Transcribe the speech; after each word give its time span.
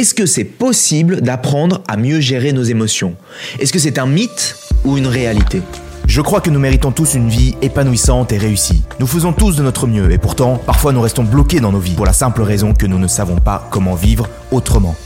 Est-ce 0.00 0.14
que 0.14 0.24
c'est 0.24 0.44
possible 0.44 1.20
d'apprendre 1.20 1.82
à 1.86 1.98
mieux 1.98 2.20
gérer 2.20 2.54
nos 2.54 2.62
émotions? 2.62 3.16
Est-ce 3.58 3.70
que 3.70 3.78
c'est 3.78 3.98
un 3.98 4.06
mythe 4.06 4.56
ou 4.86 4.96
une 4.96 5.06
réalité? 5.06 5.60
Je 6.06 6.22
crois 6.22 6.40
que 6.40 6.48
nous 6.48 6.58
méritons 6.58 6.90
tous 6.90 7.12
une 7.12 7.28
vie 7.28 7.54
épanouissante 7.60 8.32
et 8.32 8.38
réussie. 8.38 8.82
Nous 8.98 9.06
faisons 9.06 9.34
tous 9.34 9.56
de 9.56 9.62
notre 9.62 9.86
mieux 9.86 10.10
et 10.10 10.16
pourtant, 10.16 10.56
parfois 10.56 10.94
nous 10.94 11.02
restons 11.02 11.24
bloqués 11.24 11.60
dans 11.60 11.70
nos 11.70 11.80
vies 11.80 11.96
pour 11.96 12.06
la 12.06 12.14
simple 12.14 12.40
raison 12.40 12.72
que 12.72 12.86
nous 12.86 12.98
ne 12.98 13.08
savons 13.08 13.36
pas 13.36 13.68
comment 13.70 13.94
vivre 13.94 14.26
autrement. 14.52 14.96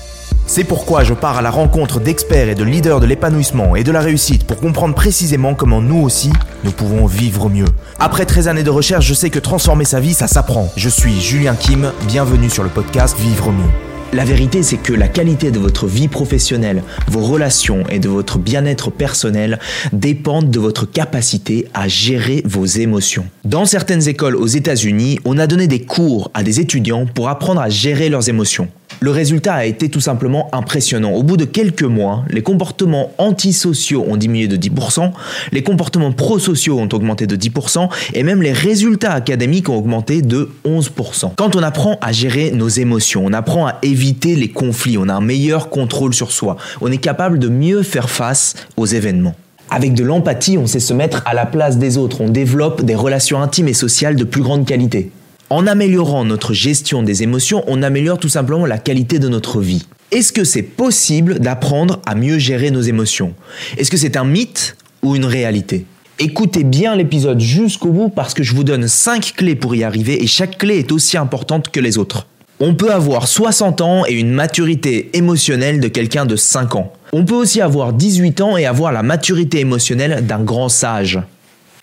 C'est 0.46 0.62
pourquoi 0.62 1.02
je 1.02 1.14
pars 1.14 1.38
à 1.38 1.42
la 1.42 1.50
rencontre 1.50 1.98
d'experts 1.98 2.48
et 2.48 2.54
de 2.54 2.62
leaders 2.62 3.00
de 3.00 3.06
l'épanouissement 3.06 3.74
et 3.74 3.82
de 3.82 3.90
la 3.90 4.00
réussite 4.00 4.44
pour 4.44 4.58
comprendre 4.58 4.94
précisément 4.94 5.54
comment 5.54 5.82
nous 5.82 6.02
aussi, 6.02 6.32
nous 6.62 6.70
pouvons 6.70 7.06
vivre 7.06 7.48
mieux. 7.50 7.66
Après 7.98 8.26
13 8.26 8.46
années 8.46 8.62
de 8.62 8.70
recherche, 8.70 9.06
je 9.06 9.14
sais 9.14 9.30
que 9.30 9.40
transformer 9.40 9.86
sa 9.86 9.98
vie, 9.98 10.14
ça 10.14 10.28
s'apprend. 10.28 10.72
Je 10.76 10.88
suis 10.88 11.20
Julien 11.20 11.56
Kim, 11.56 11.90
bienvenue 12.06 12.48
sur 12.48 12.62
le 12.62 12.68
podcast 12.68 13.18
Vivre 13.18 13.50
mieux. 13.50 13.93
La 14.14 14.24
vérité, 14.24 14.62
c'est 14.62 14.76
que 14.76 14.92
la 14.92 15.08
qualité 15.08 15.50
de 15.50 15.58
votre 15.58 15.88
vie 15.88 16.06
professionnelle, 16.06 16.84
vos 17.08 17.22
relations 17.22 17.82
et 17.90 17.98
de 17.98 18.08
votre 18.08 18.38
bien-être 18.38 18.92
personnel 18.92 19.58
dépendent 19.92 20.50
de 20.50 20.60
votre 20.60 20.88
capacité 20.88 21.66
à 21.74 21.88
gérer 21.88 22.40
vos 22.44 22.64
émotions. 22.64 23.26
Dans 23.44 23.64
certaines 23.64 24.06
écoles 24.06 24.36
aux 24.36 24.46
États-Unis, 24.46 25.18
on 25.24 25.36
a 25.36 25.48
donné 25.48 25.66
des 25.66 25.80
cours 25.80 26.30
à 26.32 26.44
des 26.44 26.60
étudiants 26.60 27.06
pour 27.06 27.28
apprendre 27.28 27.60
à 27.60 27.68
gérer 27.68 28.08
leurs 28.08 28.28
émotions. 28.28 28.68
Le 29.04 29.10
résultat 29.10 29.52
a 29.52 29.66
été 29.66 29.90
tout 29.90 30.00
simplement 30.00 30.48
impressionnant. 30.54 31.12
Au 31.12 31.22
bout 31.22 31.36
de 31.36 31.44
quelques 31.44 31.82
mois, 31.82 32.24
les 32.30 32.40
comportements 32.40 33.10
antisociaux 33.18 34.02
ont 34.08 34.16
diminué 34.16 34.48
de 34.48 34.56
10%, 34.56 35.12
les 35.52 35.62
comportements 35.62 36.10
prosociaux 36.10 36.78
ont 36.78 36.88
augmenté 36.90 37.26
de 37.26 37.36
10%, 37.36 37.90
et 38.14 38.22
même 38.22 38.40
les 38.40 38.54
résultats 38.54 39.12
académiques 39.12 39.68
ont 39.68 39.76
augmenté 39.76 40.22
de 40.22 40.48
11%. 40.64 41.32
Quand 41.36 41.54
on 41.54 41.62
apprend 41.62 41.98
à 42.00 42.12
gérer 42.12 42.50
nos 42.52 42.68
émotions, 42.68 43.26
on 43.26 43.34
apprend 43.34 43.66
à 43.66 43.76
éviter 43.82 44.36
les 44.36 44.48
conflits, 44.48 44.96
on 44.96 45.10
a 45.10 45.12
un 45.12 45.20
meilleur 45.20 45.68
contrôle 45.68 46.14
sur 46.14 46.32
soi, 46.32 46.56
on 46.80 46.90
est 46.90 46.96
capable 46.96 47.38
de 47.38 47.48
mieux 47.48 47.82
faire 47.82 48.08
face 48.08 48.54
aux 48.78 48.86
événements. 48.86 49.34
Avec 49.68 49.92
de 49.92 50.02
l'empathie, 50.02 50.56
on 50.56 50.66
sait 50.66 50.80
se 50.80 50.94
mettre 50.94 51.22
à 51.26 51.34
la 51.34 51.44
place 51.44 51.76
des 51.76 51.98
autres, 51.98 52.22
on 52.22 52.30
développe 52.30 52.80
des 52.80 52.94
relations 52.94 53.42
intimes 53.42 53.68
et 53.68 53.74
sociales 53.74 54.16
de 54.16 54.24
plus 54.24 54.40
grande 54.40 54.64
qualité. 54.64 55.10
En 55.54 55.68
améliorant 55.68 56.24
notre 56.24 56.52
gestion 56.52 57.04
des 57.04 57.22
émotions, 57.22 57.62
on 57.68 57.84
améliore 57.84 58.18
tout 58.18 58.28
simplement 58.28 58.66
la 58.66 58.76
qualité 58.76 59.20
de 59.20 59.28
notre 59.28 59.60
vie. 59.60 59.86
Est-ce 60.10 60.32
que 60.32 60.42
c'est 60.42 60.64
possible 60.64 61.38
d'apprendre 61.38 62.00
à 62.06 62.16
mieux 62.16 62.38
gérer 62.38 62.72
nos 62.72 62.80
émotions? 62.80 63.34
Est-ce 63.76 63.88
que 63.88 63.96
c'est 63.96 64.16
un 64.16 64.24
mythe 64.24 64.76
ou 65.04 65.14
une 65.14 65.24
réalité? 65.24 65.86
Écoutez 66.18 66.64
bien 66.64 66.96
l'épisode 66.96 67.38
jusqu'au 67.38 67.90
bout 67.90 68.08
parce 68.08 68.34
que 68.34 68.42
je 68.42 68.52
vous 68.52 68.64
donne 68.64 68.88
5 68.88 69.34
clés 69.36 69.54
pour 69.54 69.76
y 69.76 69.84
arriver 69.84 70.20
et 70.20 70.26
chaque 70.26 70.58
clé 70.58 70.78
est 70.78 70.90
aussi 70.90 71.16
importante 71.16 71.68
que 71.68 71.78
les 71.78 71.98
autres. 71.98 72.26
On 72.58 72.74
peut 72.74 72.90
avoir 72.90 73.28
60 73.28 73.80
ans 73.80 74.02
et 74.08 74.14
une 74.14 74.32
maturité 74.32 75.10
émotionnelle 75.16 75.78
de 75.78 75.86
quelqu'un 75.86 76.26
de 76.26 76.34
5 76.34 76.74
ans. 76.74 76.92
On 77.12 77.24
peut 77.24 77.36
aussi 77.36 77.60
avoir 77.60 77.92
18 77.92 78.40
ans 78.40 78.56
et 78.56 78.66
avoir 78.66 78.90
la 78.90 79.04
maturité 79.04 79.60
émotionnelle 79.60 80.26
d'un 80.26 80.42
grand 80.42 80.68
sage. 80.68 81.20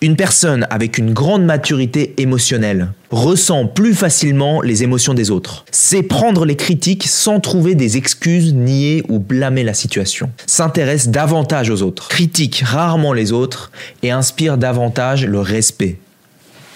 Une 0.04 0.16
personne 0.16 0.66
avec 0.72 0.98
une 0.98 1.14
grande 1.14 1.46
maturité 1.46 2.16
émotionnelle 2.18 2.88
ressent 3.12 3.68
plus 3.68 3.94
facilement 3.94 4.60
les 4.60 4.82
émotions 4.82 5.14
des 5.14 5.30
autres. 5.30 5.64
C'est 5.70 6.02
prendre 6.02 6.44
les 6.44 6.56
critiques 6.56 7.06
sans 7.08 7.40
trouver 7.40 7.76
des 7.76 7.98
excuses, 7.98 8.52
nier 8.56 9.04
ou 9.10 9.20
blâmer 9.20 9.64
la 9.64 9.76
situation. 9.76 10.32
S'intéresse 10.48 11.10
davantage 11.10 11.70
aux 11.70 11.84
autres, 11.84 12.08
critique 12.08 12.64
rarement 12.66 13.14
les 13.14 13.32
autres 13.32 13.70
et 14.02 14.10
inspire 14.10 14.58
davantage 14.58 15.28
le 15.28 15.40
respect. 15.40 16.00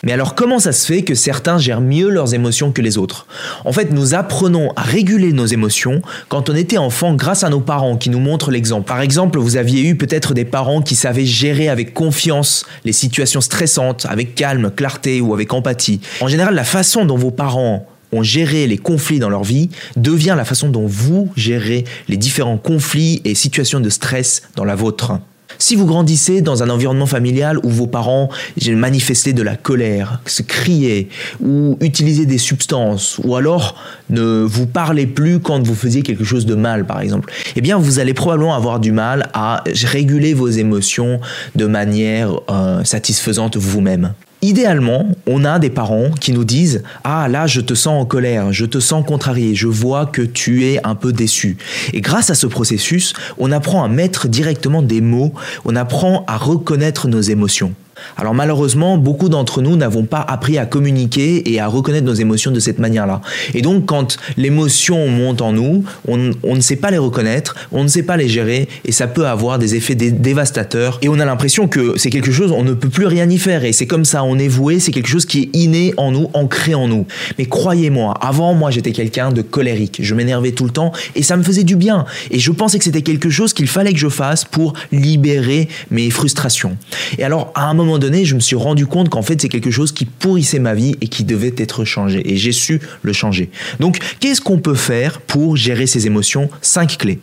Mais 0.06 0.14
alors 0.14 0.36
comment 0.36 0.60
ça 0.60 0.72
se 0.72 0.86
fait 0.86 1.02
que 1.02 1.16
certains 1.16 1.58
gèrent 1.58 1.82
mieux 1.82 2.10
leurs 2.10 2.36
émotions 2.36 2.72
que 2.72 2.82
les 2.82 2.98
autres? 2.98 3.26
En 3.66 3.74
fait, 3.74 3.92
nous 3.92 4.14
apprenons 4.14 4.72
à 4.76 4.84
réguler 4.84 5.34
nos 5.34 5.48
émotions 5.48 6.02
quand 6.30 6.50
on 6.50 6.56
était 6.56 6.78
enfant 6.78 7.16
grâce 7.16 7.44
à 7.44 7.50
nos 7.50 7.60
parents 7.60 7.98
qui 7.98 8.12
nous 8.12 8.20
montrent 8.20 8.52
l'exemple. 8.52 8.88
Par 8.88 9.02
exemple, 9.02 9.40
vous 9.40 9.58
aviez 9.58 9.82
eu 9.82 9.96
peut-être 9.96 10.36
des 10.36 10.46
parents 10.46 10.84
qui 10.84 10.96
savaient 10.96 11.26
gérer 11.26 11.70
avec 11.70 11.94
confiance 11.94 12.66
les 12.86 12.94
situations 12.94 13.42
stressantes, 13.42 14.06
avec 14.08 14.36
calme, 14.36 14.72
clarté 14.74 15.22
ou 15.22 15.34
avec 15.34 15.52
empathie. 15.54 16.00
En 16.22 16.28
général, 16.28 16.54
la 16.54 16.64
façon 16.64 17.06
dont 17.06 17.18
vos 17.18 17.32
parents 17.32 17.88
ont 18.12 18.24
géré 18.24 18.68
les 18.68 18.78
conflits 18.78 19.20
dans 19.20 19.30
leur 19.30 19.44
vie 19.44 19.70
devient 19.96 20.36
la 20.38 20.46
façon 20.46 20.70
dont 20.70 20.86
vous 20.86 21.32
gérez 21.36 21.84
les 22.08 22.18
différents 22.18 22.58
conflits 22.58 23.22
et 23.26 23.34
situations 23.34 23.80
de 23.80 23.90
stress 23.90 24.44
dans 24.56 24.66
la 24.66 24.76
vôtre. 24.76 25.14
Si 25.58 25.76
vous 25.76 25.86
grandissez 25.86 26.42
dans 26.42 26.64
un 26.64 26.70
environnement 26.70 27.06
familial 27.06 27.60
où 27.64 27.70
vos 27.70 27.88
parents 27.88 28.30
manifestaient 28.68 29.34
de 29.34 29.44
la 29.44 29.56
colère, 29.56 30.22
se 30.26 30.42
criaient 30.42 31.08
ou 31.42 31.78
utilisaient 31.82 32.26
des 32.26 32.38
substances 32.38 33.20
ou 33.24 33.36
alors 33.36 33.76
ne 34.10 34.44
vous 34.44 34.68
parlez 34.68 35.08
plus 35.08 35.40
quand 35.40 35.66
vous 35.66 35.76
faisiez 35.76 36.02
quelque 36.02 36.24
chose 36.24 36.46
de 36.46 36.56
mal 36.56 36.86
par 36.86 37.02
exemple, 37.02 37.32
eh 37.56 37.62
bien 37.62 37.78
vous 37.78 38.00
allez 38.00 38.14
probablement 38.14 38.56
avoir 38.56 38.80
du 38.80 38.92
mal 38.92 39.30
à 39.34 39.64
réguler 39.86 40.34
vos 40.34 40.50
émotions 40.50 41.20
de 41.56 41.66
manière 41.66 42.32
euh, 42.50 42.84
satisfaisante 42.84 43.58
vous-même. 43.58 44.14
Idéalement, 44.46 45.08
on 45.26 45.44
a 45.44 45.58
des 45.58 45.72
parents 45.72 46.12
qui 46.22 46.32
nous 46.32 46.44
disent 46.44 46.84
Ah 47.04 47.28
là, 47.28 47.48
je 47.48 47.62
te 47.62 47.74
sens 47.74 48.00
en 48.00 48.06
colère, 48.06 48.54
je 48.54 48.68
te 48.68 48.80
sens 48.80 49.04
contrarié, 49.04 49.56
je 49.56 49.66
vois 49.66 50.06
que 50.06 50.22
tu 50.22 50.66
es 50.66 50.80
un 50.86 50.94
peu 50.94 51.12
déçu. 51.12 51.58
Et 51.94 52.02
grâce 52.02 52.30
à 52.30 52.36
ce 52.36 52.46
processus, 52.46 53.14
on 53.40 53.52
apprend 53.52 53.84
à 53.84 53.88
mettre 53.88 54.28
directement 54.28 54.84
des 54.84 55.02
mots, 55.02 55.34
on 55.66 55.76
apprend 55.76 56.26
à 56.28 56.38
reconnaître 56.38 57.08
nos 57.08 57.22
émotions. 57.22 57.74
Alors 58.18 58.34
malheureusement, 58.34 58.98
beaucoup 58.98 59.30
d'entre 59.30 59.62
nous 59.62 59.76
n'avons 59.76 60.04
pas 60.04 60.20
appris 60.20 60.58
à 60.58 60.66
communiquer 60.66 61.52
et 61.52 61.60
à 61.60 61.68
reconnaître 61.68 62.06
nos 62.06 62.14
émotions 62.14 62.52
de 62.52 62.60
cette 62.60 62.80
manière-là. 62.80 63.22
Et 63.54 63.62
donc 63.62 63.86
quand 63.86 64.18
l'émotion 64.38 65.08
monte 65.08 65.42
en 65.42 65.54
nous, 65.54 65.84
on, 66.08 66.18
ne 66.18 66.62
sait 66.62 66.76
pas 66.76 66.92
les 66.92 66.98
reconnaître, 66.98 67.56
on 67.72 67.84
ne 67.84 67.88
sait 67.88 68.04
pas 68.04 68.18
les 68.18 68.28
gérer 68.28 68.68
et 68.84 68.92
ça 68.92 69.08
peut 69.08 69.28
avoir 69.28 69.60
des 69.60 69.76
effets 69.76 69.96
dévastateurs. 69.96 71.00
Et 71.02 71.10
on 71.10 71.20
a 71.20 71.26
l'impression 71.26 71.68
que 71.68 71.98
c'est 71.98 72.10
quelque 72.10 72.32
chose, 72.32 72.52
on 72.52 72.64
ne 72.64 72.74
peut 72.74 72.90
plus 72.90 73.06
rien 73.06 73.30
y 73.30 73.38
faire 73.38 73.66
et 73.66 73.74
c'est 73.74 73.88
comme 73.88 74.06
ça, 74.06 74.24
on 74.24 74.38
est 74.38 74.48
voué, 74.48 74.80
c'est 74.80 74.92
quelque 74.92 75.10
chose 75.10 75.26
qui 75.26 75.44
est 75.44 75.58
inné 75.58 75.94
en 75.98 76.12
nous, 76.12 76.30
ancré 76.34 76.76
en 76.76 76.88
nous. 76.88 77.06
Mais 77.38 77.46
croyez-moi, 77.46 78.14
avant 78.22 78.54
moi 78.54 78.72
j'étais 78.72 78.92
quelqu'un 78.92 79.32
de 79.32 79.42
colérique, 79.42 80.00
je 80.02 80.16
m'énervais 80.16 80.52
tout 80.52 80.66
le 80.66 80.72
temps 80.72 80.92
et 81.16 81.24
ça 81.24 81.38
me 81.38 81.44
faisait 81.44 81.64
du 81.64 81.76
bien. 81.76 82.06
Et 82.32 82.40
je 82.40 82.52
pensais 82.52 82.78
que 82.78 82.84
c'était 82.84 83.02
quelque 83.02 83.30
chose 83.30 83.54
qu'il 83.54 83.68
fallait 83.68 83.94
que 83.94 84.00
je 84.00 84.10
fasse 84.10 84.46
pour 84.46 84.74
libérer 84.92 85.68
mes 85.92 86.10
frustrations. 86.10 86.78
Et 87.18 87.24
alors 87.24 87.52
à 87.56 87.66
un 87.66 87.74
moment 87.74 87.85
donné, 88.00 88.26
je 88.26 88.36
me 88.36 88.40
suis 88.40 88.56
rendu 88.56 88.86
compte 88.86 89.10
qu'en 89.10 89.22
fait, 89.22 89.42
c'est 89.42 89.50
quelque 89.50 89.72
chose 89.72 89.92
qui 89.92 90.06
pourrissait 90.06 90.60
ma 90.60 90.74
vie 90.74 90.96
et 91.02 91.08
qui 91.08 91.24
devait 91.24 91.54
être 91.58 91.86
changé. 91.86 92.22
Et 92.32 92.38
j'ai 92.38 92.52
su 92.52 92.82
le 93.02 93.14
changer. 93.14 93.50
Donc, 93.80 94.00
qu'est-ce 94.20 94.42
qu'on 94.42 94.60
peut 94.60 94.76
faire 94.76 95.22
pour 95.22 95.56
gérer 95.56 95.88
ces 95.88 96.08
émotions? 96.08 96.50
Cinq 96.62 96.98
clés. 96.98 97.20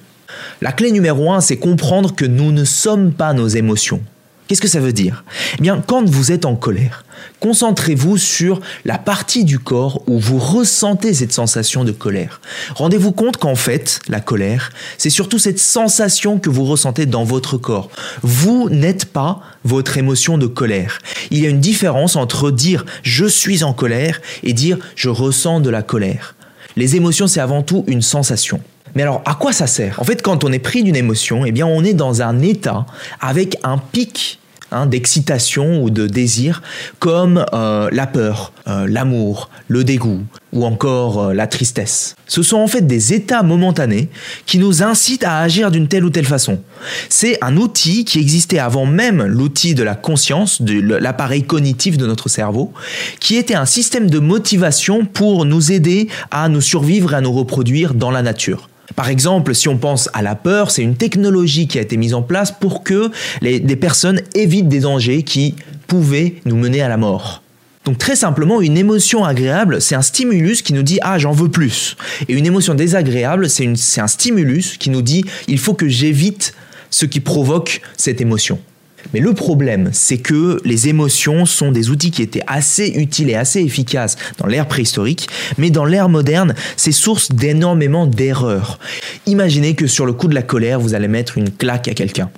La 0.61 0.73
clé 0.73 0.93
numéro 0.93 1.33
un, 1.33 1.41
c'est 1.41 1.57
comprendre 1.57 2.15
que 2.15 2.25
nous 2.25 2.53
ne 2.53 2.65
sommes 2.65 3.13
pas 3.13 3.33
nos 3.35 3.49
émotions. 3.49 4.01
Qu'est-ce 4.53 4.61
que 4.61 4.69
ça 4.69 4.81
veut 4.81 4.93
dire? 4.93 5.25
Eh 5.59 5.63
bien, 5.63 5.83
quand 5.87 6.07
vous 6.07 6.31
êtes 6.31 6.45
en 6.45 6.57
colère, 6.57 7.07
concentrez-vous 7.41 8.19
sur 8.19 8.61
la 8.85 8.99
partie 8.99 9.47
du 9.47 9.59
corps 9.59 10.03
où 10.07 10.19
vous 10.19 10.39
ressentez 10.39 11.15
cette 11.15 11.33
sensation 11.33 11.85
de 11.85 11.91
colère. 11.91 12.43
Rendez-vous 12.75 13.13
compte 13.13 13.39
qu'en 13.39 13.55
fait, 13.55 14.01
la 14.09 14.21
colère, 14.21 14.69
c'est 14.99 15.09
surtout 15.09 15.39
cette 15.39 15.59
sensation 15.59 16.39
que 16.39 16.51
vous 16.51 16.67
ressentez 16.67 17.07
dans 17.07 17.25
votre 17.25 17.57
corps. 17.57 17.89
Vous 18.21 18.69
n'êtes 18.69 19.07
pas 19.07 19.41
votre 19.65 19.97
émotion 19.97 20.37
de 20.37 20.47
colère. 20.47 20.99
Il 21.31 21.39
y 21.39 21.47
a 21.47 21.49
une 21.49 21.61
différence 21.61 22.15
entre 22.15 22.51
dire 22.51 22.85
je 23.03 23.25
suis 23.25 23.65
en 23.65 23.73
colère 23.73 24.21
et 24.43 24.53
dire 24.53 24.77
je 24.97 25.09
ressens 25.09 25.61
de 25.61 25.71
la 25.71 25.81
colère. 25.81 26.35
Les 26.77 26.95
émotions, 26.95 27.27
c'est 27.27 27.41
avant 27.41 27.63
tout 27.63 27.85
une 27.87 28.03
sensation. 28.03 28.61
Mais 28.95 29.03
alors, 29.03 29.23
à 29.25 29.35
quoi 29.35 29.53
ça 29.53 29.67
sert? 29.67 29.99
En 29.99 30.05
fait, 30.05 30.21
quand 30.21 30.45
on 30.45 30.53
est 30.53 30.59
pris 30.59 30.83
d'une 30.83 30.97
émotion, 30.97 31.47
eh 31.47 31.53
bien, 31.53 31.67
on 31.67 31.83
est 31.83 31.95
dans 31.95 32.21
un 32.21 32.41
état 32.41 32.85
avec 33.21 33.57
un 33.63 33.79
pic 33.79 34.39
Hein, 34.73 34.87
d'excitation 34.87 35.83
ou 35.83 35.91
de 35.91 36.07
désir, 36.07 36.63
comme 36.99 37.45
euh, 37.53 37.91
la 37.93 38.07
peur, 38.07 38.55
euh, 38.67 38.87
l'amour, 38.89 39.51
le 39.69 39.85
dégoût 39.85 40.23
ou 40.55 40.65
encore 40.65 41.25
euh, 41.25 41.35
la 41.35 41.47
tristesse. 41.47 42.15
Ce 42.27 42.43
sont 42.43 42.57
en 42.57 42.67
fait 42.67 42.87
des 42.87 43.13
états 43.13 43.43
momentanés 43.43 44.09
qui 44.47 44.57
nous 44.57 44.83
incitent 44.83 45.25
à 45.25 45.41
agir 45.41 45.71
d'une 45.71 45.89
telle 45.89 46.07
ou 46.07 46.11
telle 46.11 46.25
façon. 46.25 46.59
C'est 47.11 47.37
un 47.45 47.59
outil 47.59 48.07
qui 48.07 48.19
existait 48.19 48.61
avant 48.61 48.87
même 48.87 49.23
l'outil 49.23 49.75
de 49.75 49.83
la 49.83 49.95
conscience, 49.95 50.63
de 50.63 50.81
l'appareil 50.81 51.43
cognitif 51.43 51.99
de 51.99 52.07
notre 52.07 52.31
cerveau, 52.31 52.73
qui 53.21 53.37
était 53.37 53.55
un 53.55 53.67
système 53.67 54.09
de 54.09 54.21
motivation 54.21 55.05
pour 55.05 55.45
nous 55.45 55.71
aider 55.71 56.09
à 56.31 56.49
nous 56.49 56.63
survivre 56.63 57.13
et 57.13 57.17
à 57.17 57.21
nous 57.21 57.33
reproduire 57.33 57.93
dans 57.93 58.11
la 58.11 58.23
nature. 58.23 58.71
Par 58.97 59.09
exemple, 59.09 59.55
si 59.55 59.69
on 59.69 59.79
pense 59.79 60.09
à 60.13 60.23
la 60.23 60.35
peur, 60.35 60.71
c'est 60.71 60.83
une 60.83 60.97
technologie 60.97 61.67
qui 61.67 61.79
a 61.79 61.83
été 61.83 61.97
mise 61.97 62.15
en 62.15 62.23
place 62.23 62.53
pour 62.53 62.83
que 62.83 63.11
les, 63.41 63.61
des 63.61 63.77
personnes 63.77 64.21
évitent 64.35 64.69
des 64.69 64.81
dangers 64.81 65.23
qui 65.23 65.55
pouvaient 65.87 66.35
nous 66.45 66.57
mener 66.57 66.83
à 66.83 66.89
la 66.89 66.97
mort. 66.97 67.43
Donc 67.85 67.99
très 67.99 68.15
simplement, 68.15 68.61
une 68.61 68.79
émotion 68.79 69.25
agréable, 69.25 69.81
c'est 69.81 69.97
un 69.97 70.03
stimulus 70.03 70.63
qui 70.63 70.73
nous 70.73 70.85
dit⁇ 70.85 70.97
Ah, 71.03 71.19
j'en 71.19 71.33
veux 71.33 71.49
plus⁇ 71.49 71.97
Et 72.29 72.35
une 72.35 72.47
émotion 72.47 72.75
désagréable, 72.75 73.51
c'est 73.51 73.67
un 73.99 74.07
stimulus 74.07 74.77
qui 74.79 74.91
nous 74.91 75.03
dit⁇ 75.03 75.23
Il 75.49 75.59
faut 75.59 75.75
que 75.75 75.89
j'évite 75.89 76.55
ce 76.91 77.07
qui 77.07 77.21
provoque 77.21 77.81
cette 77.97 78.21
émotion⁇ 78.21 78.57
Mais 79.13 79.21
le 79.21 79.33
problème, 79.35 79.91
c'est 79.93 80.19
que 80.19 80.61
les 80.65 80.89
émotions 80.89 81.47
sont 81.47 81.73
des 81.73 81.91
outils 81.91 82.11
qui 82.11 82.23
étaient 82.23 82.43
assez 82.47 82.89
utiles 82.89 83.31
et 83.31 83.35
assez 83.35 83.61
efficaces 83.61 84.17
dans 84.39 84.47
l'ère 84.47 84.67
préhistorique, 84.67 85.29
mais 85.59 85.71
dans 85.71 85.85
l'ère 85.85 86.09
moderne, 86.09 86.55
c'est 86.77 86.93
source 86.93 87.33
d'énormément 87.33 88.07
d'erreurs. 88.07 88.79
Imaginez 89.27 89.75
que 89.75 89.87
sur 89.87 90.07
le 90.07 90.13
coup 90.13 90.29
de 90.29 90.35
la 90.35 90.43
colère, 90.43 90.81
vous 90.81 90.95
allez 90.95 91.09
mettre 91.09 91.39
une 91.39 91.51
claque 91.51 91.89
à 91.89 91.95
quelqu'un. 91.95 92.31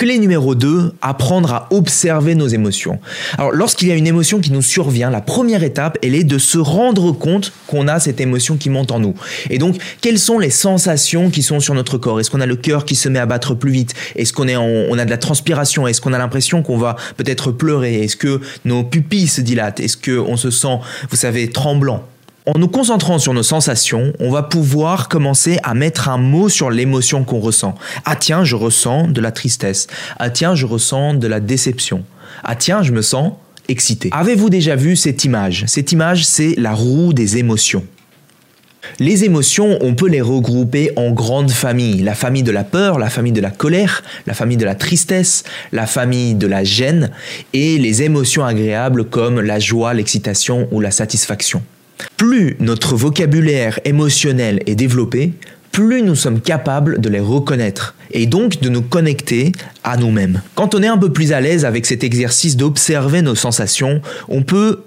Clé 0.00 0.18
numéro 0.18 0.54
2, 0.54 0.94
apprendre 1.02 1.52
à 1.52 1.68
observer 1.70 2.34
nos 2.34 2.48
émotions. 2.48 2.98
Alors 3.36 3.52
lorsqu'il 3.52 3.88
y 3.88 3.92
a 3.92 3.96
une 3.96 4.06
émotion 4.06 4.40
qui 4.40 4.50
nous 4.50 4.62
survient, 4.62 5.10
la 5.10 5.20
première 5.20 5.62
étape, 5.62 5.98
elle 6.02 6.14
est 6.14 6.24
de 6.24 6.38
se 6.38 6.56
rendre 6.56 7.12
compte 7.12 7.52
qu'on 7.66 7.86
a 7.86 8.00
cette 8.00 8.18
émotion 8.18 8.56
qui 8.56 8.70
monte 8.70 8.92
en 8.92 8.98
nous. 8.98 9.14
Et 9.50 9.58
donc, 9.58 9.76
quelles 10.00 10.18
sont 10.18 10.38
les 10.38 10.48
sensations 10.48 11.28
qui 11.28 11.42
sont 11.42 11.60
sur 11.60 11.74
notre 11.74 11.98
corps? 11.98 12.18
Est-ce 12.18 12.30
qu'on 12.30 12.40
a 12.40 12.46
le 12.46 12.56
cœur 12.56 12.86
qui 12.86 12.94
se 12.94 13.10
met 13.10 13.18
à 13.18 13.26
battre 13.26 13.52
plus 13.52 13.72
vite? 13.72 13.92
Est-ce 14.16 14.32
qu'on 14.32 14.48
est 14.48 14.56
on 14.56 14.96
a 14.96 15.04
de 15.04 15.10
la 15.10 15.18
transpiration? 15.18 15.86
Est-ce 15.86 16.00
qu'on 16.00 16.14
a 16.14 16.18
l'impression 16.18 16.62
qu'on 16.62 16.78
va 16.78 16.96
peut-être 17.18 17.52
pleurer? 17.52 18.02
Est-ce 18.02 18.16
que 18.16 18.40
nos 18.64 18.82
pupilles 18.84 19.28
se 19.28 19.42
dilatent? 19.42 19.80
Est-ce 19.80 19.98
qu'on 19.98 20.38
se 20.38 20.50
sent, 20.50 20.78
vous 21.10 21.16
savez, 21.16 21.50
tremblant? 21.50 22.08
En 22.46 22.58
nous 22.58 22.68
concentrant 22.68 23.18
sur 23.18 23.34
nos 23.34 23.42
sensations, 23.42 24.12
on 24.18 24.30
va 24.30 24.42
pouvoir 24.42 25.08
commencer 25.08 25.58
à 25.62 25.74
mettre 25.74 26.08
un 26.08 26.18
mot 26.18 26.48
sur 26.48 26.70
l'émotion 26.70 27.24
qu'on 27.24 27.38
ressent. 27.38 27.74
Ah 28.04 28.16
tiens, 28.16 28.44
je 28.44 28.56
ressens 28.56 29.08
de 29.08 29.20
la 29.20 29.30
tristesse. 29.30 29.86
Ah 30.18 30.30
tiens, 30.30 30.54
je 30.54 30.66
ressens 30.66 31.14
de 31.14 31.26
la 31.26 31.40
déception. 31.40 32.04
Ah 32.42 32.56
tiens, 32.56 32.82
je 32.82 32.92
me 32.92 33.02
sens 33.02 33.34
excité. 33.68 34.08
Avez-vous 34.12 34.50
déjà 34.50 34.74
vu 34.74 34.96
cette 34.96 35.24
image? 35.24 35.64
Cette 35.66 35.92
image, 35.92 36.24
c'est 36.24 36.54
la 36.56 36.72
roue 36.72 37.12
des 37.12 37.36
émotions. 37.36 37.84
Les 38.98 39.24
émotions, 39.24 39.78
on 39.82 39.94
peut 39.94 40.08
les 40.08 40.22
regrouper 40.22 40.90
en 40.96 41.10
grandes 41.10 41.50
familles. 41.50 42.02
La 42.02 42.14
famille 42.14 42.42
de 42.42 42.50
la 42.50 42.64
peur, 42.64 42.98
la 42.98 43.10
famille 43.10 43.32
de 43.32 43.40
la 43.40 43.50
colère, 43.50 44.02
la 44.26 44.32
famille 44.32 44.56
de 44.56 44.64
la 44.64 44.74
tristesse, 44.74 45.44
la 45.72 45.86
famille 45.86 46.34
de 46.34 46.46
la 46.46 46.64
gêne 46.64 47.10
et 47.52 47.76
les 47.76 48.02
émotions 48.02 48.44
agréables 48.44 49.04
comme 49.04 49.40
la 49.40 49.58
joie, 49.58 49.92
l'excitation 49.92 50.66
ou 50.70 50.80
la 50.80 50.90
satisfaction. 50.90 51.62
Plus 52.16 52.56
notre 52.60 52.96
vocabulaire 52.96 53.80
émotionnel 53.84 54.62
est 54.66 54.74
développé, 54.74 55.32
plus 55.72 56.02
nous 56.02 56.16
sommes 56.16 56.40
capables 56.40 57.00
de 57.00 57.08
les 57.08 57.20
reconnaître 57.20 57.94
et 58.10 58.26
donc 58.26 58.60
de 58.60 58.68
nous 58.68 58.82
connecter 58.82 59.52
à 59.84 59.96
nous-mêmes. 59.96 60.42
Quand 60.54 60.74
on 60.74 60.82
est 60.82 60.88
un 60.88 60.98
peu 60.98 61.12
plus 61.12 61.32
à 61.32 61.40
l'aise 61.40 61.64
avec 61.64 61.86
cet 61.86 62.02
exercice 62.02 62.56
d'observer 62.56 63.22
nos 63.22 63.34
sensations, 63.34 64.02
on 64.28 64.42
peut 64.42 64.82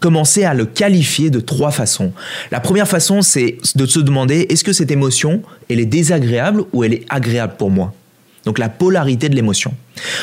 commencer 0.00 0.44
à 0.44 0.54
le 0.54 0.66
qualifier 0.66 1.30
de 1.30 1.40
trois 1.40 1.70
façons. 1.70 2.12
La 2.50 2.60
première 2.60 2.86
façon, 2.86 3.22
c'est 3.22 3.56
de 3.74 3.86
se 3.86 3.98
demander 3.98 4.46
est-ce 4.50 4.62
que 4.62 4.72
cette 4.72 4.90
émotion, 4.90 5.42
elle 5.70 5.80
est 5.80 5.86
désagréable 5.86 6.64
ou 6.72 6.84
elle 6.84 6.94
est 6.94 7.06
agréable 7.08 7.54
pour 7.58 7.70
moi? 7.70 7.94
Donc 8.46 8.58
la 8.58 8.68
polarité 8.68 9.28
de 9.28 9.34
l'émotion. 9.34 9.74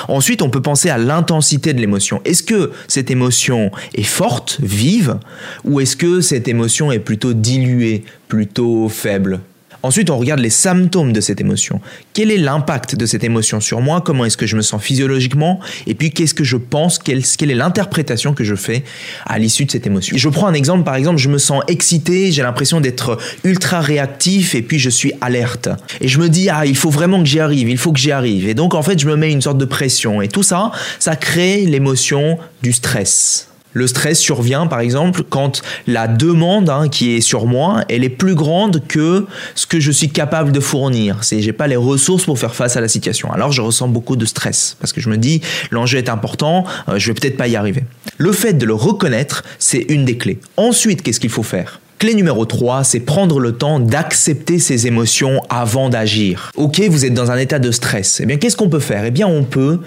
Ensuite, 0.08 0.42
on 0.42 0.50
peut 0.50 0.62
penser 0.62 0.90
à 0.90 0.98
l'intensité 0.98 1.74
de 1.74 1.80
l'émotion. 1.80 2.22
Est-ce 2.26 2.42
que 2.42 2.72
cette 2.88 3.12
émotion 3.12 3.70
est 3.94 4.04
forte, 4.04 4.58
vive, 4.62 5.18
ou 5.66 5.80
est-ce 5.80 5.96
que 5.96 6.22
cette 6.22 6.48
émotion 6.48 6.92
est 6.92 7.00
plutôt 7.00 7.34
diluée, 7.34 8.04
plutôt 8.30 8.88
faible? 8.90 9.42
Ensuite, 9.84 10.10
on 10.10 10.18
regarde 10.18 10.40
les 10.40 10.50
symptômes 10.50 11.12
de 11.12 11.20
cette 11.20 11.42
émotion. 11.42 11.82
Quel 12.14 12.32
est 12.32 12.38
l'impact 12.38 12.96
de 12.96 13.06
cette 13.06 13.26
émotion 13.26 13.60
sur 13.60 13.82
moi? 13.82 14.00
Comment 14.00 14.24
est-ce 14.24 14.38
que 14.38 14.46
je 14.46 14.56
me 14.56 14.62
sens 14.62 14.82
physiologiquement? 14.82 15.60
Et 15.88 15.94
puis, 15.94 16.12
qu'est-ce 16.12 16.34
que 16.34 16.46
je 16.46 16.56
pense? 16.56 17.00
Quelle, 17.00 17.20
est 17.20 17.54
l'interprétation 17.54 18.34
que 18.34 18.46
je 18.46 18.56
fais 18.56 18.86
à 19.26 19.38
l'issue 19.40 19.66
de 19.66 19.72
cette 19.72 19.86
émotion? 19.86 20.16
Je 20.18 20.30
prends 20.30 20.48
un 20.48 20.54
exemple. 20.54 20.86
Par 20.86 20.96
exemple, 20.96 21.20
je 21.20 21.28
me 21.28 21.38
sens 21.38 21.62
excité, 21.68 22.32
j'ai 22.32 22.44
l'impression 22.44 22.80
d'être 22.80 23.18
ultra 23.44 23.82
réactif 23.82 24.56
et 24.56 24.62
puis 24.62 24.80
je 24.80 24.90
suis 24.90 25.12
alerte. 25.20 25.68
Et 26.00 26.08
je 26.08 26.18
me 26.18 26.30
dis, 26.30 26.50
ah, 26.50 26.66
il 26.66 26.78
faut 26.78 26.90
vraiment 26.90 27.20
que 27.20 27.28
j'y 27.28 27.42
arrive, 27.42 27.70
il 27.70 27.78
faut 27.78 27.92
que 27.92 28.00
j'y 28.00 28.12
arrive. 28.12 28.48
Et 28.48 28.54
donc, 28.54 28.76
en 28.76 28.84
fait, 28.84 28.98
je 28.98 29.08
me 29.08 29.18
mets 29.18 29.34
une 29.34 29.42
sorte 29.42 29.58
de 29.58 29.66
pression. 29.66 30.22
Et 30.22 30.30
tout 30.30 30.44
ça, 30.44 30.72
ça 30.98 31.18
crée 31.18 31.66
l'émotion 31.66 32.38
du 32.62 32.72
stress. 32.72 33.50
Le 33.74 33.88
stress 33.88 34.20
survient 34.20 34.68
par 34.68 34.80
exemple 34.80 35.24
quand 35.28 35.62
la 35.88 36.08
demande 36.08 36.70
hein, 36.70 36.90
qui 36.90 37.16
est 37.16 37.22
sur 37.22 37.46
moi, 37.46 37.84
elle 37.90 38.04
est 38.04 38.10
plus 38.10 38.36
grande 38.36 38.86
que 38.88 39.26
ce 39.56 39.66
que 39.66 39.80
je 39.80 39.92
suis 39.92 40.10
capable 40.10 40.52
de 40.52 40.60
fournir. 40.60 41.24
C'est 41.24 41.42
j'ai 41.42 41.54
pas 41.54 41.68
les 41.68 41.76
ressources 41.76 42.26
pour 42.26 42.40
faire 42.40 42.56
face 42.56 42.78
à 42.78 42.82
la 42.82 42.88
situation. 42.88 43.32
Alors 43.32 43.52
je 43.52 43.62
ressens 43.62 43.88
beaucoup 43.88 44.16
de 44.16 44.26
stress 44.26 44.78
parce 44.80 44.94
que 44.94 45.02
je 45.02 45.10
me 45.10 45.18
dis 45.18 45.42
l'enjeu 45.72 45.98
est 45.98 46.10
important, 46.10 46.66
euh, 46.90 47.00
je 47.00 47.08
vais 47.08 47.14
peut-être 47.14 47.38
pas 47.38 47.48
y 47.48 47.56
arriver. 47.56 47.84
Le 48.18 48.32
fait 48.32 48.54
de 48.54 48.66
le 48.66 48.74
reconnaître, 48.74 49.44
c'est 49.60 49.86
une 49.90 50.06
des 50.06 50.18
clés. 50.18 50.40
Ensuite, 50.58 51.02
qu'est-ce 51.02 51.20
qu'il 51.20 51.30
faut 51.30 51.44
faire? 51.44 51.80
Clé 52.00 52.16
numéro 52.16 52.46
3, 52.46 52.84
c'est 52.84 53.00
prendre 53.00 53.40
le 53.40 53.54
temps 53.54 53.80
d'accepter 53.80 54.60
ses 54.60 54.88
émotions 54.88 55.42
avant 55.50 55.88
d'agir. 55.88 56.52
Ok, 56.58 56.82
vous 56.90 57.06
êtes 57.06 57.14
dans 57.14 57.32
un 57.32 57.38
état 57.38 57.60
de 57.60 57.72
stress. 57.72 58.20
Eh 58.22 58.26
bien, 58.26 58.36
qu'est-ce 58.36 58.58
qu'on 58.58 58.68
peut 58.68 58.80
faire? 58.80 59.06
Eh 59.06 59.12
bien, 59.12 59.26
on 59.26 59.46
peut 59.46 59.80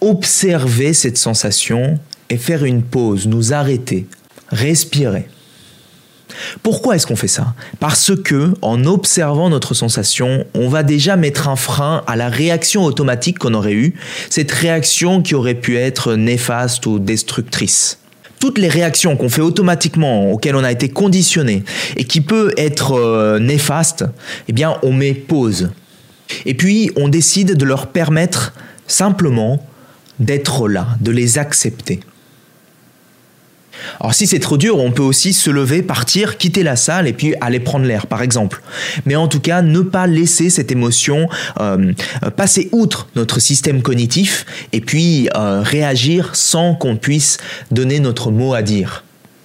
observer 0.00 0.92
cette 0.94 1.16
sensation 1.16 1.98
et 2.30 2.36
faire 2.36 2.64
une 2.64 2.82
pause, 2.82 3.26
nous 3.26 3.52
arrêter, 3.52 4.06
respirer. 4.48 5.26
Pourquoi 6.62 6.96
est-ce 6.96 7.06
qu'on 7.06 7.16
fait 7.16 7.28
ça? 7.28 7.54
Parce 7.80 8.12
que 8.14 8.54
en 8.62 8.84
observant 8.84 9.50
notre 9.50 9.74
sensation, 9.74 10.46
on 10.54 10.68
va 10.68 10.82
déjà 10.82 11.16
mettre 11.16 11.48
un 11.48 11.56
frein 11.56 12.02
à 12.06 12.16
la 12.16 12.28
réaction 12.28 12.84
automatique 12.84 13.38
qu'on 13.38 13.54
aurait 13.54 13.74
eue, 13.74 13.94
cette 14.28 14.52
réaction 14.52 15.22
qui 15.22 15.34
aurait 15.34 15.54
pu 15.54 15.76
être 15.76 16.14
néfaste 16.14 16.86
ou 16.86 16.98
destructrice. 16.98 17.98
Toutes 18.38 18.58
les 18.58 18.68
réactions 18.68 19.16
qu'on 19.16 19.28
fait 19.28 19.42
automatiquement, 19.42 20.30
auxquelles 20.30 20.56
on 20.56 20.64
a 20.64 20.72
été 20.72 20.88
conditionné 20.88 21.62
et 21.96 22.04
qui 22.04 22.22
peut 22.22 22.52
être 22.56 22.92
euh, 22.92 23.38
néfaste, 23.38 24.04
eh 24.48 24.52
bien 24.52 24.76
on 24.82 24.92
met 24.92 25.12
pause. 25.12 25.70
Et 26.46 26.54
puis 26.54 26.90
on 26.96 27.08
décide 27.08 27.56
de 27.56 27.64
leur 27.64 27.88
permettre 27.88 28.54
simplement 28.86 29.66
d'être 30.20 30.68
là, 30.68 30.88
de 31.00 31.10
les 31.10 31.38
accepter. 31.38 32.00
Alors 34.00 34.14
si 34.14 34.26
c'est 34.26 34.38
trop 34.38 34.56
dur, 34.56 34.78
on 34.78 34.92
peut 34.92 35.02
aussi 35.02 35.32
se 35.32 35.50
lever, 35.50 35.82
partir, 35.82 36.38
quitter 36.38 36.62
la 36.62 36.76
salle 36.76 37.06
et 37.06 37.12
puis 37.12 37.34
aller 37.40 37.60
prendre 37.60 37.86
l'air, 37.86 38.06
par 38.06 38.22
exemple. 38.22 38.62
Mais 39.06 39.16
en 39.16 39.28
tout 39.28 39.40
cas, 39.40 39.62
ne 39.62 39.80
pas 39.80 40.06
laisser 40.06 40.50
cette 40.50 40.72
émotion 40.72 41.28
euh, 41.60 41.92
passer 42.36 42.68
outre 42.72 43.08
notre 43.16 43.40
système 43.40 43.82
cognitif 43.82 44.46
et 44.72 44.80
puis 44.80 45.28
euh, 45.36 45.62
réagir 45.62 46.30
sans 46.34 46.74
qu'on 46.74 46.96
puisse 46.96 47.38
donner 47.70 48.00
notre 48.00 48.30
mot 48.30 48.54
à 48.54 48.62
dire. 48.62 49.04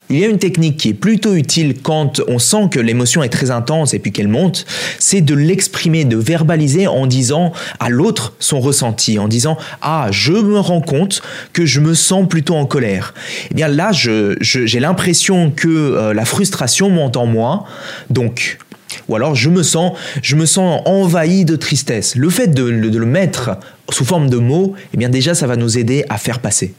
Il 0.09 0.19
y 0.19 0.23
a 0.23 0.27
une 0.27 0.37
technique 0.37 0.77
qui 0.77 0.89
est 0.89 0.93
plutôt 0.93 1.33
utile 1.33 1.81
quand 1.81 2.21
on 2.27 2.37
sent 2.37 2.69
que 2.69 2.79
l'émotion 2.79 3.23
est 3.23 3.29
très 3.29 3.49
intense 3.49 3.95
et 3.95 3.99
puis 3.99 4.11
qu'elle 4.11 4.27
monte, 4.27 4.65
c'est 4.99 5.21
de 5.21 5.33
l'exprimer, 5.33 6.05
de 6.05 6.15
verbaliser 6.15 6.85
en 6.85 7.07
disant 7.07 7.53
à 7.79 7.89
l'autre 7.89 8.35
son 8.39 8.59
ressenti, 8.59 9.17
en 9.17 9.27
disant 9.27 9.57
ah 9.81 10.09
je 10.11 10.33
me 10.33 10.59
rends 10.59 10.81
compte 10.81 11.23
que 11.53 11.65
je 11.65 11.79
me 11.79 11.95
sens 11.95 12.27
plutôt 12.27 12.53
en 12.55 12.67
colère. 12.67 13.15
Eh 13.49 13.55
bien 13.55 13.67
là 13.67 13.91
j'ai 13.91 14.79
l'impression 14.79 15.49
que 15.49 15.67
euh, 15.67 16.13
la 16.13 16.25
frustration 16.25 16.91
monte 16.91 17.17
en 17.17 17.25
moi, 17.25 17.65
donc 18.11 18.59
ou 19.07 19.15
alors 19.15 19.33
je 19.33 19.49
me 19.49 19.63
sens, 19.63 19.93
je 20.21 20.35
me 20.35 20.45
sens 20.45 20.81
envahi 20.85 21.45
de 21.45 21.55
tristesse. 21.55 22.15
Le 22.15 22.29
fait 22.29 22.47
de, 22.47 22.69
de 22.69 22.97
le 22.97 23.05
mettre 23.07 23.57
sous 23.89 24.05
forme 24.05 24.29
de 24.29 24.37
mots, 24.37 24.75
eh 24.93 24.97
bien 24.97 25.09
déjà 25.09 25.33
ça 25.33 25.47
va 25.47 25.55
nous 25.55 25.79
aider 25.79 26.05
à 26.09 26.17
faire 26.19 26.39
passer. 26.39 26.75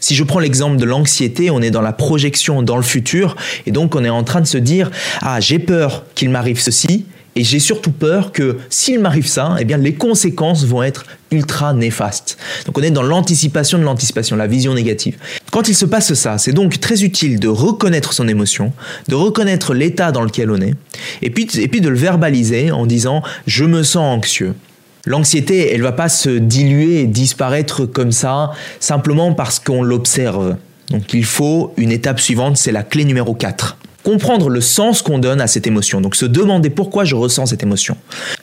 Si 0.00 0.14
je 0.14 0.24
prends 0.24 0.38
l'exemple 0.38 0.76
de 0.76 0.84
l'anxiété, 0.84 1.50
on 1.50 1.60
est 1.60 1.70
dans 1.70 1.82
la 1.82 1.92
projection 1.92 2.62
dans 2.62 2.76
le 2.76 2.82
futur 2.82 3.36
et 3.66 3.70
donc 3.70 3.94
on 3.94 4.04
est 4.04 4.10
en 4.10 4.24
train 4.24 4.40
de 4.40 4.46
se 4.46 4.58
dire 4.58 4.90
ah 5.20 5.40
j'ai 5.40 5.58
peur 5.58 6.04
qu'il 6.14 6.30
m'arrive 6.30 6.60
ceci 6.60 7.06
et 7.34 7.44
j'ai 7.44 7.60
surtout 7.60 7.92
peur 7.92 8.32
que 8.32 8.58
s'il 8.68 9.00
m'arrive 9.00 9.26
ça, 9.26 9.56
eh 9.58 9.64
bien 9.64 9.78
les 9.78 9.94
conséquences 9.94 10.64
vont 10.64 10.82
être 10.82 11.04
ultra 11.30 11.72
néfastes. 11.72 12.36
Donc 12.66 12.76
on 12.76 12.82
est 12.82 12.90
dans 12.90 13.02
l'anticipation 13.02 13.78
de 13.78 13.84
l'anticipation, 13.84 14.36
la 14.36 14.46
vision 14.46 14.74
négative. 14.74 15.16
Quand 15.50 15.68
il 15.68 15.74
se 15.74 15.86
passe 15.86 16.12
ça, 16.12 16.36
c'est 16.36 16.52
donc 16.52 16.78
très 16.80 17.04
utile 17.04 17.40
de 17.40 17.48
reconnaître 17.48 18.12
son 18.12 18.28
émotion, 18.28 18.72
de 19.08 19.14
reconnaître 19.14 19.72
l'état 19.72 20.12
dans 20.12 20.22
lequel 20.22 20.50
on 20.50 20.60
est, 20.60 20.74
et 21.22 21.30
puis, 21.30 21.48
et 21.58 21.68
puis 21.68 21.80
de 21.80 21.88
le 21.88 21.96
verbaliser 21.96 22.70
en 22.70 22.84
disant 22.84 23.22
je 23.46 23.64
me 23.64 23.82
sens 23.82 24.18
anxieux. 24.18 24.54
L'anxiété, 25.04 25.74
elle 25.74 25.82
va 25.82 25.90
pas 25.90 26.08
se 26.08 26.30
diluer 26.30 27.00
et 27.00 27.06
disparaître 27.06 27.86
comme 27.86 28.12
ça 28.12 28.52
simplement 28.78 29.34
parce 29.34 29.58
qu'on 29.58 29.82
l'observe. 29.82 30.56
Donc 30.90 31.12
il 31.12 31.24
faut 31.24 31.74
une 31.76 31.90
étape 31.90 32.20
suivante, 32.20 32.56
c'est 32.56 32.70
la 32.70 32.84
clé 32.84 33.04
numéro 33.04 33.34
4. 33.34 33.78
Comprendre 34.04 34.48
le 34.48 34.60
sens 34.60 35.02
qu'on 35.02 35.18
donne 35.18 35.40
à 35.40 35.48
cette 35.48 35.66
émotion. 35.66 36.00
Donc 36.00 36.14
se 36.14 36.24
demander 36.24 36.70
pourquoi 36.70 37.04
je 37.04 37.16
ressens 37.16 37.46
cette 37.46 37.64
émotion. 37.64 37.96